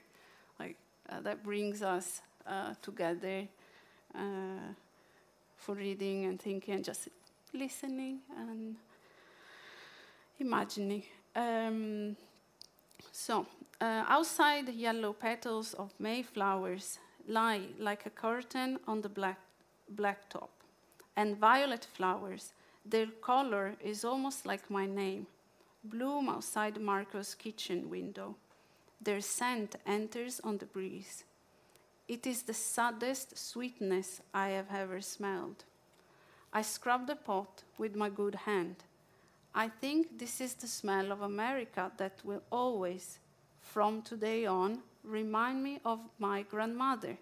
Like, 0.58 0.76
uh, 1.10 1.20
that 1.20 1.44
brings 1.44 1.82
us 1.82 2.22
uh, 2.46 2.74
together 2.80 3.46
for 5.56 5.74
reading 5.74 6.24
and 6.24 6.40
thinking 6.40 6.74
and 6.74 6.84
just 6.84 7.08
listening 7.52 8.20
and 8.38 8.76
imagining. 10.40 11.02
Um, 11.36 12.16
so, 13.24 13.46
uh, 13.80 14.02
outside, 14.08 14.68
yellow 14.68 15.12
petals 15.12 15.74
of 15.74 15.92
mayflowers 16.00 16.98
lie 17.28 17.68
like 17.78 18.04
a 18.04 18.11
curtain 18.11 18.80
on 18.88 19.00
the 19.00 19.08
black, 19.08 19.38
black 19.90 20.28
top, 20.28 20.50
and 21.16 21.37
violet 21.37 21.87
flowers, 21.96 22.52
their 22.85 23.06
color 23.06 23.76
is 23.80 24.04
almost 24.04 24.44
like 24.44 24.68
my 24.68 24.87
name, 24.87 25.28
bloom 25.85 26.28
outside 26.28 26.80
Marco's 26.80 27.37
kitchen 27.37 27.88
window. 27.88 28.35
Their 29.00 29.20
scent 29.20 29.76
enters 29.87 30.40
on 30.40 30.58
the 30.58 30.66
breeze. 30.66 31.22
It 32.08 32.26
is 32.26 32.42
the 32.42 32.54
saddest 32.54 33.38
sweetness 33.38 34.20
I 34.35 34.48
have 34.48 34.74
ever 34.74 35.00
smelled. 35.00 35.62
I 36.52 36.62
scrub 36.62 37.06
the 37.06 37.14
pot 37.14 37.62
with 37.78 37.94
my 37.94 38.08
good 38.08 38.35
hand. 38.35 38.82
I 39.54 39.68
think 39.68 40.18
this 40.18 40.40
is 40.40 40.54
the 40.54 40.66
smell 40.66 41.12
of 41.12 41.20
America 41.20 41.92
that 41.98 42.20
will 42.24 42.42
always 42.50 43.18
from 43.60 44.02
today 44.02 44.46
on 44.46 44.78
remind 45.04 45.62
me 45.62 45.80
of 45.84 46.00
my 46.18 46.42
grandmother. 46.42 47.18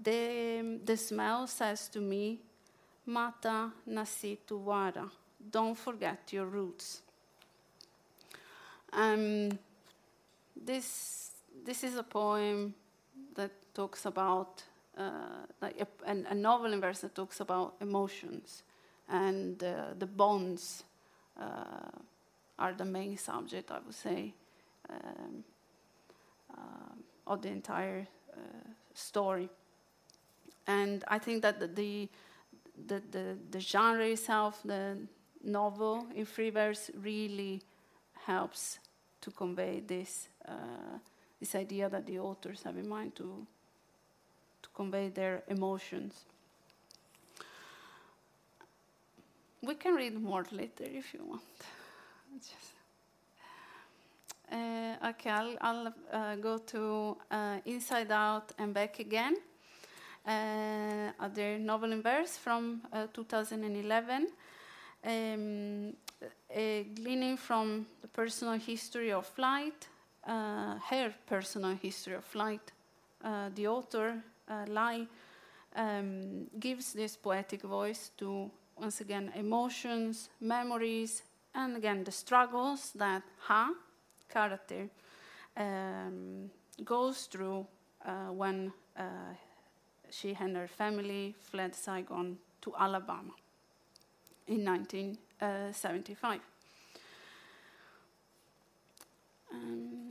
The, 0.00 0.78
the 0.84 0.96
smell 0.96 1.46
says 1.46 1.88
to 1.88 2.00
me, 2.00 2.40
Mata 3.06 3.72
nasitu 3.88 4.62
wara, 4.64 5.10
don't 5.50 5.76
forget 5.76 6.30
your 6.32 6.46
roots. 6.46 7.00
Um, 8.92 9.58
this, 10.54 11.30
this 11.64 11.84
is 11.84 11.96
a 11.96 12.02
poem 12.02 12.74
that 13.34 13.50
talks 13.74 14.04
about, 14.06 14.62
uh, 14.96 15.46
like 15.62 15.80
a, 15.80 16.10
a, 16.30 16.34
novel 16.34 16.72
in 16.72 16.80
verse 16.80 17.00
that 17.00 17.14
talks 17.14 17.40
about 17.40 17.74
emotions, 17.80 18.62
and 19.08 19.62
uh, 19.62 19.94
the 19.98 20.06
bonds 20.06 20.84
are 21.38 22.72
the 22.72 22.84
main 22.84 23.16
subject, 23.16 23.70
I 23.70 23.78
would 23.84 23.94
say 23.94 24.34
um, 24.90 25.44
uh, 26.52 27.32
of 27.32 27.42
the 27.42 27.48
entire 27.48 28.06
uh, 28.32 28.38
story. 28.94 29.48
And 30.66 31.04
I 31.08 31.18
think 31.18 31.42
that 31.42 31.60
the, 31.60 32.08
the, 32.86 33.02
the, 33.10 33.38
the, 33.50 33.60
genre 33.60 34.06
itself, 34.06 34.60
the 34.64 34.98
novel 35.42 36.06
in 36.14 36.24
free 36.24 36.50
verse, 36.50 36.90
really 36.94 37.62
helps 38.26 38.78
to 39.20 39.30
convey 39.30 39.80
this, 39.80 40.28
uh, 40.46 40.98
this 41.40 41.54
idea 41.54 41.88
that 41.88 42.06
the 42.06 42.18
authors 42.18 42.62
have 42.64 42.76
in 42.76 42.88
mind 42.88 43.14
to, 43.16 43.46
to 44.62 44.68
convey 44.74 45.08
their 45.08 45.42
emotions. 45.48 46.24
We 49.62 49.74
can 49.74 49.94
read 49.94 50.20
more 50.20 50.46
later 50.52 50.84
if 50.84 51.12
you 51.14 51.24
want. 51.24 51.42
Just 52.38 52.78
uh, 54.50 55.08
okay, 55.10 55.30
I'll, 55.30 55.56
I'll 55.60 55.94
uh, 56.10 56.36
go 56.36 56.56
to 56.56 57.16
uh, 57.30 57.58
Inside 57.66 58.10
Out 58.10 58.52
and 58.58 58.72
Back 58.72 58.98
Again, 58.98 59.36
other 60.26 61.58
novel 61.58 61.92
in 61.92 62.00
verse 62.00 62.38
from 62.38 62.80
2011. 63.12 64.28
Um, 65.04 65.92
gleaning 66.94 67.36
from 67.36 67.86
the 68.00 68.08
personal 68.08 68.58
history 68.58 69.12
of 69.12 69.26
flight, 69.26 69.86
her 70.24 71.12
personal 71.26 71.74
history 71.74 72.14
of 72.14 72.24
flight, 72.24 72.72
the 73.54 73.66
author, 73.66 74.22
Lai, 74.68 75.06
um, 75.76 76.46
gives 76.58 76.94
this 76.94 77.16
poetic 77.16 77.62
voice 77.62 78.12
to, 78.16 78.50
once 78.80 79.00
again, 79.00 79.32
emotions, 79.34 80.30
memories, 80.40 81.22
and 81.54 81.76
again, 81.76 82.04
the 82.04 82.12
struggles 82.12 82.92
that 82.94 83.22
Ha, 83.40 83.72
character 84.28 84.88
um, 85.56 86.50
goes 86.84 87.24
through 87.24 87.66
uh, 88.04 88.32
when 88.32 88.72
uh, 88.96 89.02
she 90.10 90.36
and 90.38 90.56
her 90.56 90.68
family 90.68 91.34
fled 91.40 91.74
Saigon 91.74 92.38
to 92.62 92.72
Alabama 92.78 93.32
in 94.46 94.64
1975. 94.64 96.40
Um, 99.52 100.10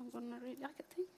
I'm 0.00 0.10
gonna 0.10 0.38
read. 0.44 0.58
I 0.62 0.68
think. 0.94 1.08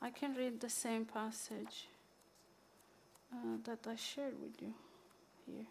I 0.00 0.10
can 0.10 0.34
read 0.34 0.60
the 0.60 0.70
same 0.70 1.04
passage 1.04 1.88
uh, 3.32 3.56
that 3.64 3.86
I 3.86 3.96
shared 3.96 4.34
with 4.40 4.60
you 4.60 4.72
here. 5.46 5.66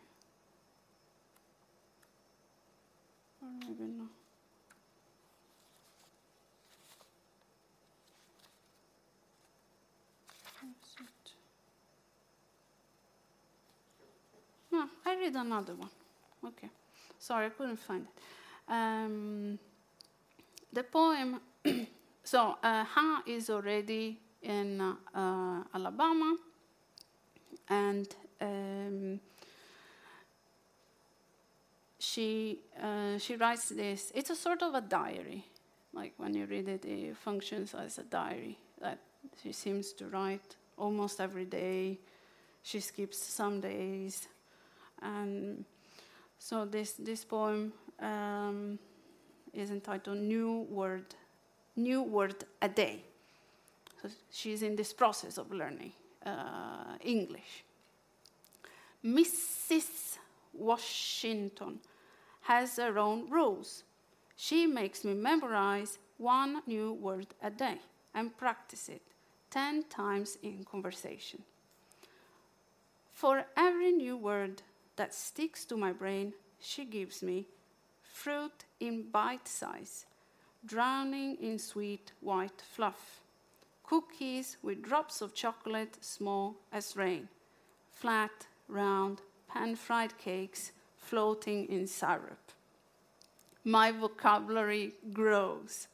I 3.41 3.45
don't 3.45 3.71
even 3.71 3.97
know. 3.97 4.07
No, 14.71 14.89
I 15.05 15.15
read 15.15 15.33
another 15.35 15.73
one. 15.75 15.89
Okay. 16.45 16.69
Sorry, 17.19 17.47
I 17.47 17.49
couldn't 17.49 17.77
find 17.77 18.05
it. 18.05 18.71
Um, 18.71 19.57
the 20.71 20.83
poem, 20.83 21.39
so 22.23 22.57
uh, 22.61 22.83
Ha 22.83 23.23
is 23.25 23.49
already 23.49 24.19
in 24.41 24.81
uh, 24.81 25.63
Alabama, 25.73 26.37
and 27.69 28.07
um, 28.41 29.19
she, 31.99 32.59
uh, 32.81 33.17
she 33.17 33.35
writes 33.35 33.69
this. 33.69 34.11
It's 34.15 34.29
a 34.29 34.35
sort 34.35 34.61
of 34.61 34.73
a 34.73 34.81
diary. 34.81 35.45
Like 35.93 36.13
when 36.17 36.33
you 36.33 36.45
read 36.45 36.67
it, 36.67 36.85
it 36.85 37.17
functions 37.17 37.73
as 37.73 37.97
a 37.97 38.03
diary 38.03 38.57
that 38.81 38.99
she 39.41 39.51
seems 39.51 39.93
to 39.93 40.07
write 40.07 40.55
almost 40.77 41.19
every 41.19 41.45
day. 41.45 41.99
She 42.63 42.79
skips 42.79 43.17
some 43.17 43.59
days. 43.61 44.27
And 45.01 45.65
so 46.39 46.65
this, 46.65 46.93
this 46.93 47.23
poem 47.23 47.73
um, 47.99 48.79
is 49.53 49.71
entitled 49.71 50.17
New 50.17 50.67
Word, 50.69 51.05
New 51.75 52.03
Word 52.03 52.43
a 52.61 52.69
Day. 52.69 53.01
So 54.01 54.09
she's 54.31 54.61
in 54.61 54.75
this 54.75 54.93
process 54.93 55.37
of 55.37 55.51
learning 55.51 55.93
uh, 56.27 56.97
English. 57.01 57.63
Mrs. 59.03 60.17
Washington 60.53 61.79
has 62.41 62.77
her 62.77 62.97
own 62.97 63.29
rules. 63.29 63.83
She 64.35 64.67
makes 64.67 65.03
me 65.03 65.13
memorize 65.13 65.97
one 66.17 66.61
new 66.67 66.93
word 66.93 67.27
a 67.41 67.49
day 67.49 67.79
and 68.13 68.37
practice 68.37 68.89
it 68.89 69.01
10 69.51 69.83
times 69.83 70.37
in 70.43 70.65
conversation. 70.65 71.43
For 73.13 73.45
every 73.55 73.91
new 73.91 74.17
word 74.17 74.61
that 74.95 75.13
sticks 75.13 75.65
to 75.65 75.77
my 75.77 75.91
brain, 75.91 76.33
she 76.59 76.85
gives 76.85 77.23
me 77.23 77.47
fruit 78.03 78.65
in 78.79 79.03
bite 79.09 79.47
size, 79.47 80.05
drowning 80.65 81.37
in 81.41 81.59
sweet 81.59 82.11
white 82.19 82.61
fluff, 82.61 83.21
cookies 83.87 84.57
with 84.61 84.83
drops 84.83 85.21
of 85.21 85.33
chocolate 85.33 85.97
small 86.01 86.55
as 86.71 86.95
rain, 86.97 87.29
flat, 87.89 88.45
round, 88.67 89.21
pan 89.47 89.75
fried 89.75 90.17
cakes 90.17 90.73
floating 90.97 91.65
in 91.69 91.87
syrup. 91.87 92.51
My 93.63 93.91
vocabulary 93.91 94.93
grows. 95.13 95.87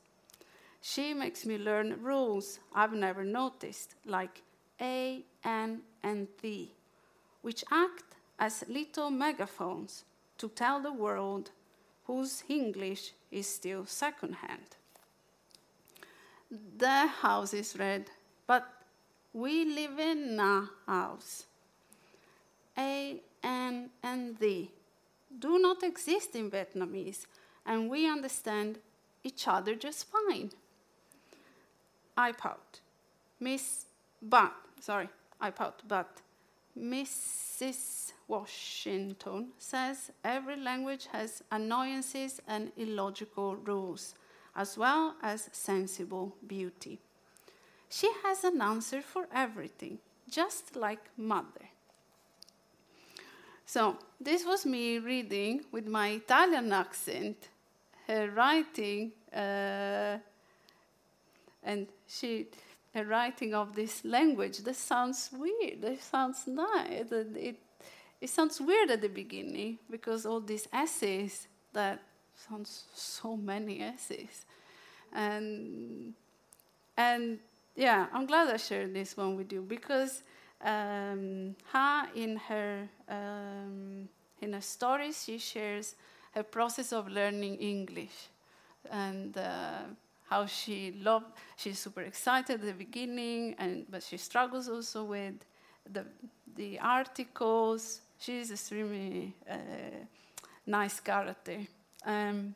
She 0.82 1.14
makes 1.14 1.46
me 1.46 1.58
learn 1.58 2.02
rules 2.02 2.60
I've 2.74 2.94
never 2.94 3.24
noticed, 3.24 3.96
like 4.06 4.42
A, 4.82 5.24
N, 5.44 5.82
and 6.02 6.28
the, 6.42 6.70
which 7.42 7.64
act 7.72 8.16
as 8.40 8.64
little 8.68 9.10
megaphones 9.10 10.04
to 10.40 10.50
tell 10.50 10.82
the 10.82 10.92
world 10.92 11.52
whose 12.06 12.44
English 12.50 13.14
is 13.32 13.48
still 13.48 13.86
secondhand. 13.86 14.76
The 16.78 17.08
house 17.08 17.54
is 17.54 17.78
red, 17.78 18.10
but 18.46 18.68
we 19.34 19.66
live 19.66 19.98
in 19.98 20.40
a 20.40 20.70
house. 20.86 21.46
A, 22.78 23.22
N, 23.44 23.90
and 24.04 24.38
the 24.38 24.70
do 25.40 25.58
not 25.58 25.84
exist 25.84 26.36
in 26.36 26.52
Vietnamese, 26.52 27.26
and 27.66 27.90
we 27.90 28.08
understand 28.08 28.78
each 29.24 29.48
other 29.48 29.76
just 29.76 30.08
fine. 30.12 30.52
I 32.16 32.32
pout. 32.34 32.80
Miss, 33.40 33.86
but, 34.22 34.54
sorry, 34.80 35.10
I 35.42 35.50
pout, 35.50 35.82
but 35.88 36.22
Mrs. 36.78 38.14
Washington 38.28 39.50
says 39.58 40.12
every 40.24 40.58
language 40.58 41.08
has 41.12 41.42
annoyances 41.52 42.40
and 42.48 42.72
illogical 42.78 43.56
rules, 43.56 44.16
as 44.56 44.78
well 44.78 45.16
as 45.22 45.50
sensible 45.52 46.36
beauty. 46.46 47.00
She 47.90 48.10
has 48.24 48.44
an 48.44 48.62
answer 48.62 49.02
for 49.02 49.28
everything, 49.34 50.00
just 50.30 50.76
like 50.76 51.10
mother. 51.18 51.70
So, 53.66 53.98
this 54.20 54.46
was 54.46 54.66
me 54.66 55.00
reading 55.00 55.62
with 55.72 55.88
my 55.88 56.10
Italian 56.10 56.72
accent, 56.74 57.50
her 58.08 58.30
writing, 58.30 59.12
uh, 59.34 60.18
and 61.64 61.88
she, 62.08 62.48
her 62.94 63.06
writing 63.06 63.54
of 63.54 63.76
this 63.76 64.04
language. 64.04 64.60
That 64.60 64.76
sounds 64.76 65.30
weird. 65.32 65.84
It 65.84 66.02
sounds 66.02 66.46
nice. 66.46 67.12
It, 67.12 67.58
it 68.22 68.30
sounds 68.30 68.62
weird 68.62 68.92
at 68.92 69.02
the 69.02 69.10
beginning 69.10 69.80
because 69.90 70.26
all 70.26 70.40
these 70.40 70.68
essays 70.72 71.48
that 71.74 72.02
sounds 72.48 72.86
so 72.94 73.38
many 73.38 73.82
essays, 73.82 74.46
and 75.14 76.14
and 76.98 77.40
yeah, 77.76 78.08
I'm 78.14 78.26
glad 78.26 78.50
I 78.50 78.58
shared 78.58 78.94
this 78.94 79.18
one 79.18 79.36
with 79.36 79.52
you 79.52 79.62
because 79.62 80.24
um, 80.64 81.56
Ha, 81.72 82.10
in 82.16 82.38
her 82.38 82.88
um, 83.10 84.08
in 84.42 84.54
her 84.54 84.62
stories, 84.62 85.24
she 85.24 85.38
shares 85.38 85.96
her 86.32 86.44
process 86.44 86.94
of 86.94 87.08
learning 87.08 87.56
English 87.56 88.30
and 88.92 89.38
uh, 89.38 89.84
how 90.30 90.46
she 90.46 90.94
loved. 91.02 91.32
She's 91.56 91.80
super 91.80 92.02
excited 92.02 92.60
at 92.60 92.66
the 92.66 92.74
beginning, 92.74 93.56
and 93.58 93.86
but 93.90 94.04
she 94.04 94.18
struggles 94.18 94.70
also 94.70 95.04
with 95.04 95.36
the 95.92 96.06
the 96.56 96.80
articles. 96.80 98.02
She's 98.20 98.52
extremely 98.52 99.34
uh, 99.50 99.56
nice 100.66 101.00
character. 101.00 101.68
Um, 102.06 102.56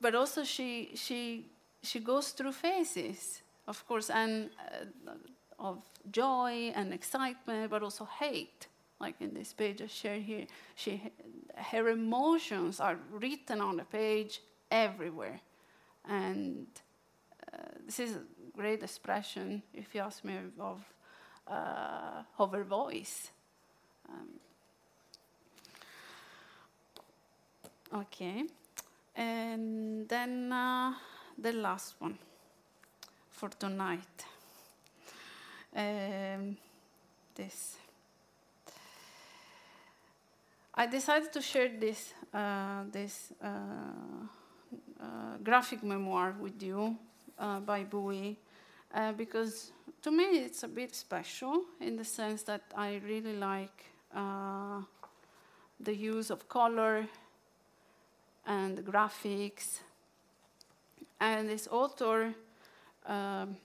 but 0.00 0.14
also 0.14 0.44
she 0.44 0.90
she 0.94 1.46
she 1.82 2.00
goes 2.00 2.30
through 2.30 2.52
phases, 2.52 3.42
of 3.66 3.86
course, 3.86 4.10
and 4.10 4.50
uh, 5.06 5.12
of 5.58 5.78
joy 6.10 6.72
and 6.74 6.92
excitement, 6.92 7.70
but 7.70 7.82
also 7.82 8.04
hate. 8.04 8.68
Like 9.00 9.16
in 9.20 9.34
this 9.34 9.52
page 9.52 9.82
I 9.82 9.86
share 9.86 10.18
here, 10.18 10.46
she, 10.76 11.02
her 11.56 11.88
emotions 11.88 12.80
are 12.80 12.98
written 13.10 13.60
on 13.60 13.76
the 13.76 13.84
page 13.84 14.40
everywhere. 14.70 15.40
And 16.08 16.66
uh, 17.52 17.56
this 17.84 17.98
is 17.98 18.16
a 18.16 18.22
great 18.56 18.82
expression, 18.82 19.62
if 19.72 19.94
you 19.94 20.00
ask 20.00 20.24
me, 20.24 20.36
of, 20.58 20.80
uh, 21.48 22.22
of 22.38 22.52
her 22.52 22.64
voice. 22.64 23.30
Um, 24.08 24.28
okay. 27.94 28.44
And 29.16 30.08
then 30.08 30.52
uh, 30.52 30.94
the 31.38 31.52
last 31.52 31.94
one 31.98 32.18
for 33.30 33.48
tonight 33.48 34.24
um, 35.74 36.56
this. 37.34 37.76
I 40.74 40.86
decided 40.86 41.32
to 41.32 41.40
share 41.40 41.68
this, 41.68 42.12
uh, 42.32 42.82
this 42.90 43.32
uh, 43.42 43.48
uh, 45.00 45.06
graphic 45.42 45.84
memoir 45.84 46.34
with 46.40 46.60
you 46.62 46.96
uh, 47.38 47.60
by 47.60 47.84
Bui 47.84 48.36
uh, 48.92 49.12
because 49.12 49.70
to 50.02 50.10
me 50.10 50.24
it's 50.24 50.64
a 50.64 50.68
bit 50.68 50.94
special 50.94 51.62
in 51.80 51.96
the 51.96 52.04
sense 52.04 52.42
that 52.44 52.62
I 52.76 53.00
really 53.06 53.36
like 53.36 53.84
the 55.80 55.94
use 55.94 56.30
of 56.30 56.48
color 56.48 57.06
and 58.46 58.78
graphics. 58.84 59.80
And 61.20 61.48
this 61.48 61.68
author 61.70 62.34
um, 63.06 63.56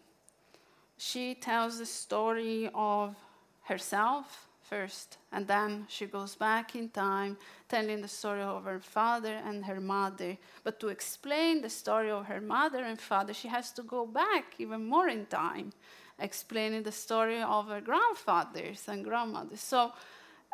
she 0.98 1.34
tells 1.34 1.80
the 1.80 1.86
story 1.86 2.70
of 2.74 3.16
herself 3.64 4.50
first, 4.62 5.18
and 5.32 5.48
then 5.48 5.86
she 5.88 6.06
goes 6.06 6.36
back 6.36 6.76
in 6.76 6.90
time, 6.90 7.38
telling 7.70 8.02
the 8.02 8.08
story 8.08 8.42
of 8.42 8.66
her 8.66 8.80
father 8.80 9.40
and 9.46 9.66
her 9.66 9.80
mother. 9.80 10.38
But 10.64 10.80
to 10.82 10.90
explain 10.90 11.62
the 11.62 11.70
story 11.70 12.12
of 12.12 12.26
her 12.26 12.42
mother 12.42 12.84
and 12.84 13.00
father, 13.00 13.34
she 13.34 13.48
has 13.48 13.72
to 13.72 13.84
go 13.84 14.06
back 14.06 14.56
even 14.60 14.86
more 14.86 15.08
in 15.08 15.26
time, 15.28 15.72
explaining 16.20 16.84
the 16.84 16.92
story 16.92 17.42
of 17.42 17.68
her 17.70 17.82
grandfathers 17.82 18.88
and 18.88 19.04
grandmothers. 19.04 19.62
So 19.62 19.80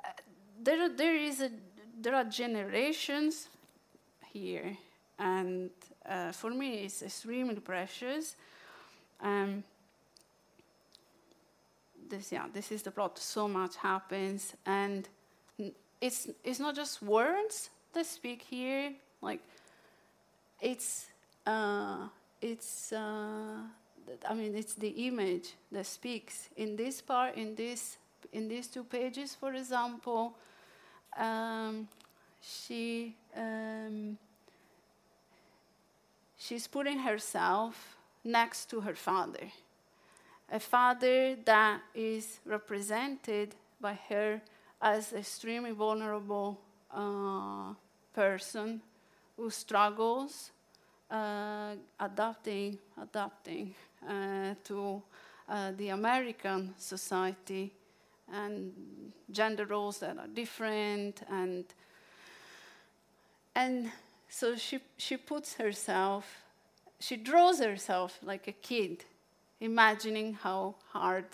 uh, 0.05 0.09
there, 0.61 0.87
there, 0.89 1.15
is 1.15 1.41
a, 1.41 1.49
there 1.99 2.15
are 2.15 2.23
generations 2.23 3.47
here, 4.35 4.77
and 5.17 5.69
uh, 6.07 6.31
for 6.33 6.51
me, 6.51 6.83
it's 6.85 7.01
extremely 7.01 7.61
precious. 7.61 8.35
Um, 9.21 9.63
this 12.09 12.31
yeah 12.31 12.45
this 12.53 12.71
is 12.71 12.83
the 12.83 12.91
plot. 12.91 13.17
So 13.17 13.47
much 13.47 13.75
happens. 13.77 14.53
And 14.65 15.07
it's 16.01 16.27
it's 16.43 16.59
not 16.59 16.75
just 16.75 17.01
words 17.01 17.69
that 17.93 18.05
speak 18.05 18.41
here. 18.41 18.93
Like 19.21 19.39
it's 20.61 21.07
uh, 21.45 22.07
it's 22.41 22.91
uh, 22.91 23.61
I 24.29 24.33
mean 24.33 24.55
it's 24.55 24.73
the 24.73 25.07
image 25.07 25.53
that 25.71 25.85
speaks 25.85 26.49
in 26.57 26.75
this 26.75 27.01
part 27.01 27.35
in 27.35 27.55
this 27.55 27.97
in 28.33 28.47
these 28.47 28.67
two 28.67 28.83
pages 28.83 29.35
for 29.35 29.53
example. 29.53 30.35
Um, 31.17 31.87
she 32.41 33.15
um, 33.35 34.17
she's 36.45 36.67
putting 36.67 36.99
herself 36.99 37.97
next 38.23 38.69
to 38.69 38.81
her 38.81 38.95
father 38.95 39.51
a 40.51 40.59
father 40.59 41.35
that 41.45 41.81
is 41.93 42.39
represented 42.45 43.55
by 43.81 43.97
her 44.09 44.41
as 44.81 45.11
an 45.11 45.19
extremely 45.19 45.71
vulnerable 45.71 46.59
uh, 46.93 47.73
person 48.13 48.81
who 49.35 49.49
struggles 49.49 50.51
uh, 51.09 51.75
adapting, 51.99 52.77
adapting 53.01 53.73
uh, 54.07 54.53
to 54.63 55.01
uh, 55.49 55.71
the 55.77 55.89
American 55.89 56.73
society 56.77 57.71
and 58.31 58.71
gender 59.31 59.65
roles 59.65 59.99
that 59.99 60.17
are 60.17 60.27
different 60.27 61.21
and 61.29 61.65
and 63.55 63.91
so 64.35 64.53
she 64.57 64.79
she 64.97 65.15
puts 65.15 65.53
herself 65.53 66.25
she 66.99 67.15
draws 67.15 67.59
herself 67.59 68.19
like 68.21 68.49
a 68.49 68.51
kid 68.51 69.05
imagining 69.61 70.33
how 70.33 70.75
hard 70.91 71.25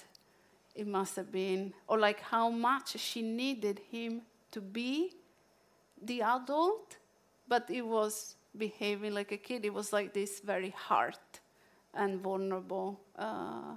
it 0.75 0.85
must 0.85 1.15
have 1.15 1.31
been 1.31 1.73
or 1.87 1.97
like 1.97 2.19
how 2.19 2.47
much 2.49 2.89
she 2.99 3.23
needed 3.23 3.81
him 3.91 4.21
to 4.51 4.61
be 4.61 5.15
the 6.03 6.21
adult 6.21 6.97
but 7.47 7.67
it 7.71 7.81
was 7.81 8.35
behaving 8.55 9.15
like 9.15 9.31
a 9.31 9.37
kid 9.37 9.65
it 9.65 9.73
was 9.73 9.91
like 9.91 10.13
this 10.13 10.39
very 10.39 10.69
hard 10.69 11.17
and 11.95 12.21
vulnerable 12.21 12.99
uh, 13.17 13.73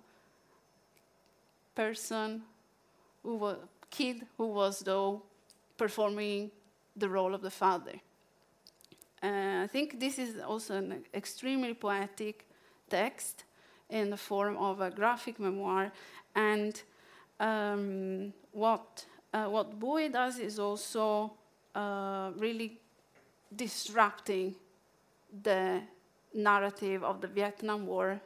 person 1.74 2.42
who 3.22 3.36
was 3.36 3.56
kid 3.90 4.26
who 4.36 4.48
was 4.48 4.80
though 4.80 5.22
performing 5.78 6.50
the 6.96 7.08
role 7.08 7.34
of 7.34 7.42
the 7.42 7.50
father. 7.50 8.00
Uh, 9.24 9.62
I 9.62 9.66
think 9.68 9.98
this 9.98 10.18
is 10.18 10.38
also 10.38 10.76
an 10.76 11.02
extremely 11.14 11.72
poetic 11.72 12.46
text 12.90 13.44
in 13.88 14.10
the 14.10 14.18
form 14.18 14.58
of 14.58 14.82
a 14.82 14.90
graphic 14.90 15.40
memoir, 15.40 15.92
and 16.34 16.82
um, 17.40 18.34
what 18.52 19.06
uh, 19.32 19.46
what 19.46 19.80
Bui 19.80 20.10
does 20.10 20.38
is 20.38 20.58
also 20.58 21.32
uh, 21.74 22.32
really 22.36 22.80
disrupting 23.56 24.54
the 25.42 25.80
narrative 26.34 27.02
of 27.02 27.20
the 27.20 27.28
Vietnam 27.28 27.86
War 27.86 28.20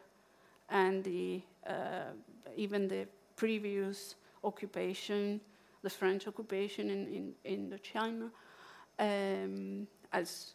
and 0.69 1.05
the, 1.05 1.41
uh, 1.67 2.13
even 2.57 2.89
the 2.89 3.07
previous 3.37 4.17
occupation, 4.43 5.41
the 5.83 5.91
French 5.91 6.27
occupation 6.27 6.91
in, 6.91 7.35
in 7.45 7.71
Indochina, 7.71 8.31
um, 8.99 9.87
as 10.13 10.55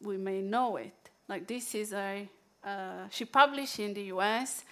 we 0.00 0.16
may 0.16 0.40
know 0.42 0.76
it. 0.76 0.94
Like 1.28 1.46
this 1.46 1.74
is 1.74 1.92
a, 1.92 2.28
uh, 2.64 3.08
she 3.10 3.24
published 3.24 3.78
in 3.78 3.94
the 3.94 4.04
US, 4.14 4.64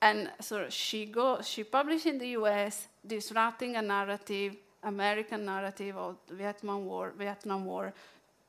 and 0.00 0.30
so 0.40 0.68
she 0.68 1.06
go, 1.06 1.40
she 1.42 1.64
published 1.64 2.06
in 2.06 2.18
the 2.18 2.28
US, 2.40 2.88
disrupting 3.06 3.76
a 3.76 3.82
narrative, 3.82 4.56
American 4.82 5.44
narrative 5.44 5.96
of 5.96 6.16
the 6.26 6.34
Vietnam 6.34 6.84
War, 6.84 7.12
Vietnam 7.16 7.64
War, 7.64 7.92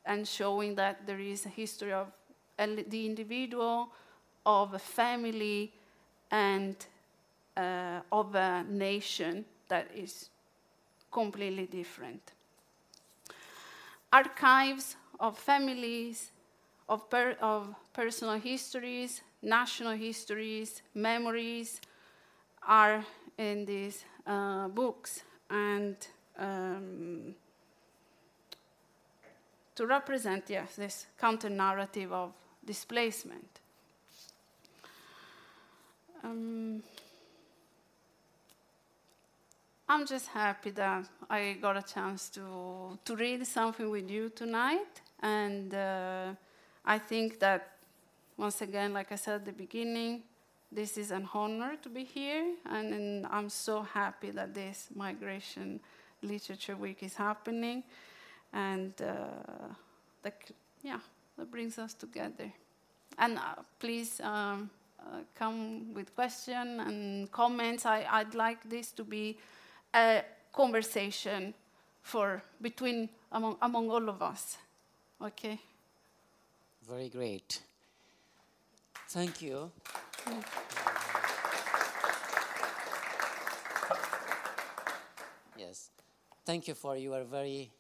and 0.06 0.28
showing 0.28 0.76
that 0.76 1.06
there 1.08 1.20
is 1.20 1.46
a 1.46 1.50
history 1.50 1.94
of 1.94 2.08
the 2.58 3.06
individual, 3.06 3.90
of 4.46 4.74
a 4.74 4.80
family, 4.80 5.72
and 6.32 6.76
uh, 7.58 8.02
of 8.12 8.36
a 8.36 8.64
nation 8.70 9.46
that 9.68 9.90
is 9.96 10.30
completely 11.12 11.66
different. 11.66 12.34
Archives 14.12 14.96
of 15.20 15.38
families, 15.38 16.32
of, 16.88 17.10
per 17.10 17.36
of 17.42 17.74
personal 17.94 18.40
histories, 18.40 19.22
national 19.42 19.94
histories, 19.94 20.82
memories 20.94 21.82
are 22.68 23.06
in 23.38 23.66
these 23.66 24.04
uh, 24.26 24.68
books. 24.68 25.24
And 25.50 25.96
um, 26.38 27.36
to 29.76 29.86
represent, 29.86 30.46
yes, 30.50 30.76
this 30.76 31.06
counter 31.20 31.50
narrative 31.50 32.12
of 32.12 32.32
displacement. 32.66 33.60
Um, 36.24 36.82
I'm 39.88 40.08
just 40.08 40.28
happy 40.28 40.72
that 40.72 41.06
I 41.30 41.58
got 41.62 41.78
a 41.78 41.84
chance 41.84 42.30
to, 42.30 42.98
to 43.06 43.16
read 43.16 43.46
something 43.46 43.90
with 43.92 44.10
you 44.10 44.30
tonight. 44.30 45.02
And 45.26 45.74
uh, 45.74 46.34
I 46.86 47.00
think 47.00 47.40
that, 47.40 47.78
once 48.38 48.62
again, 48.62 48.94
like 48.94 49.12
I 49.12 49.16
said 49.16 49.36
at 49.36 49.46
the 49.46 49.54
beginning, 49.54 50.22
this 50.72 51.00
is 51.00 51.10
an 51.10 51.28
honor 51.34 51.78
to 51.82 51.90
be 51.90 52.04
here. 52.04 52.54
And, 52.70 52.94
and 52.94 53.26
I'm 53.32 53.50
so 53.50 53.82
happy 53.82 54.30
that 54.30 54.54
this 54.54 54.90
Migration 54.94 55.80
Literature 56.22 56.76
Week 56.76 57.02
is 57.02 57.16
happening. 57.16 57.84
And 58.54 58.94
uh, 59.02 59.74
the, 60.22 60.32
yeah, 60.84 61.00
that 61.40 61.50
brings 61.50 61.80
us 61.80 61.96
together. 61.96 62.54
And 63.18 63.40
uh, 63.40 63.64
please 63.80 64.22
um, 64.22 64.70
uh, 65.00 65.22
come 65.34 65.92
with 65.96 66.14
questions 66.14 66.82
and 66.86 67.32
comments. 67.32 67.88
I, 67.88 68.06
I'd 68.12 68.36
like 68.36 68.70
this 68.70 68.92
to 68.92 69.04
be 69.04 69.40
a 69.92 70.22
conversation 70.54 71.56
for 72.04 72.44
between 72.62 73.10
among, 73.32 73.58
among 73.60 73.90
all 73.90 74.08
of 74.08 74.22
us. 74.22 74.58
Okay. 75.22 75.60
Very 76.88 77.10
great. 77.10 77.62
Thank 79.10 79.42
you. 79.42 79.72
Yes. 85.58 85.90
Thank 86.46 86.68
you 86.68 86.74
for 86.74 86.98
your 86.98 87.24
very 87.24 87.72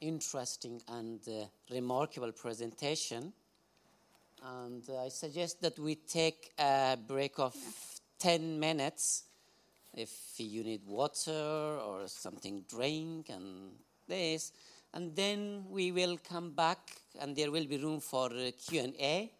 interesting 0.00 0.80
and 0.88 1.20
uh, 1.28 1.44
remarkable 1.70 2.32
presentation. 2.32 3.32
And 4.42 4.82
uh, 4.88 5.04
I 5.04 5.08
suggest 5.10 5.60
that 5.60 5.78
we 5.78 5.96
take 5.96 6.50
a 6.58 6.96
break 6.96 7.38
of 7.38 7.54
10 8.18 8.58
minutes 8.58 9.24
if 9.94 10.10
you 10.38 10.64
need 10.64 10.86
water 10.86 11.78
or 11.84 12.08
something 12.08 12.64
drink 12.68 13.28
and 13.28 13.72
this 14.08 14.52
and 14.94 15.14
then 15.14 15.64
we 15.70 15.92
will 15.92 16.18
come 16.28 16.50
back 16.50 16.78
and 17.20 17.36
there 17.36 17.50
will 17.50 17.66
be 17.66 17.76
room 17.78 18.00
for 18.00 18.26
uh, 18.26 18.50
q&a 18.58 19.30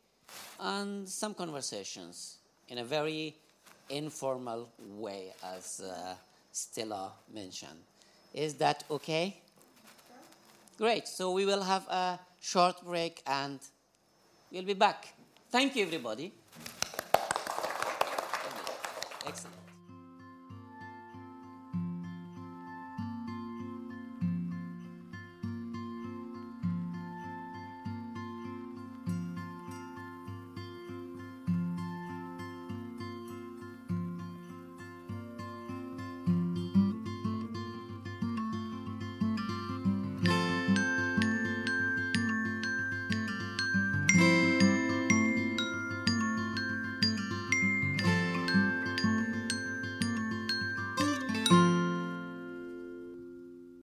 and 0.61 1.09
some 1.09 1.35
conversations 1.35 2.39
in 2.69 2.79
a 2.79 2.85
very 2.85 3.37
informal 3.89 4.69
way 4.79 5.33
as 5.43 5.81
uh, 5.81 6.15
stella 6.53 7.13
mentioned 7.33 7.81
is 8.35 8.55
that 8.55 8.85
okay 8.91 9.41
Great. 10.81 11.07
So 11.07 11.33
we 11.33 11.45
will 11.45 11.63
have 11.63 11.87
a 11.89 12.19
short 12.41 12.83
break 12.83 13.23
and 13.27 13.61
we'll 14.51 14.65
be 14.65 14.73
back. 14.73 15.13
Thank 15.51 15.77
you, 15.77 15.85
everybody. 15.85 16.33
Excellent. 19.27 19.60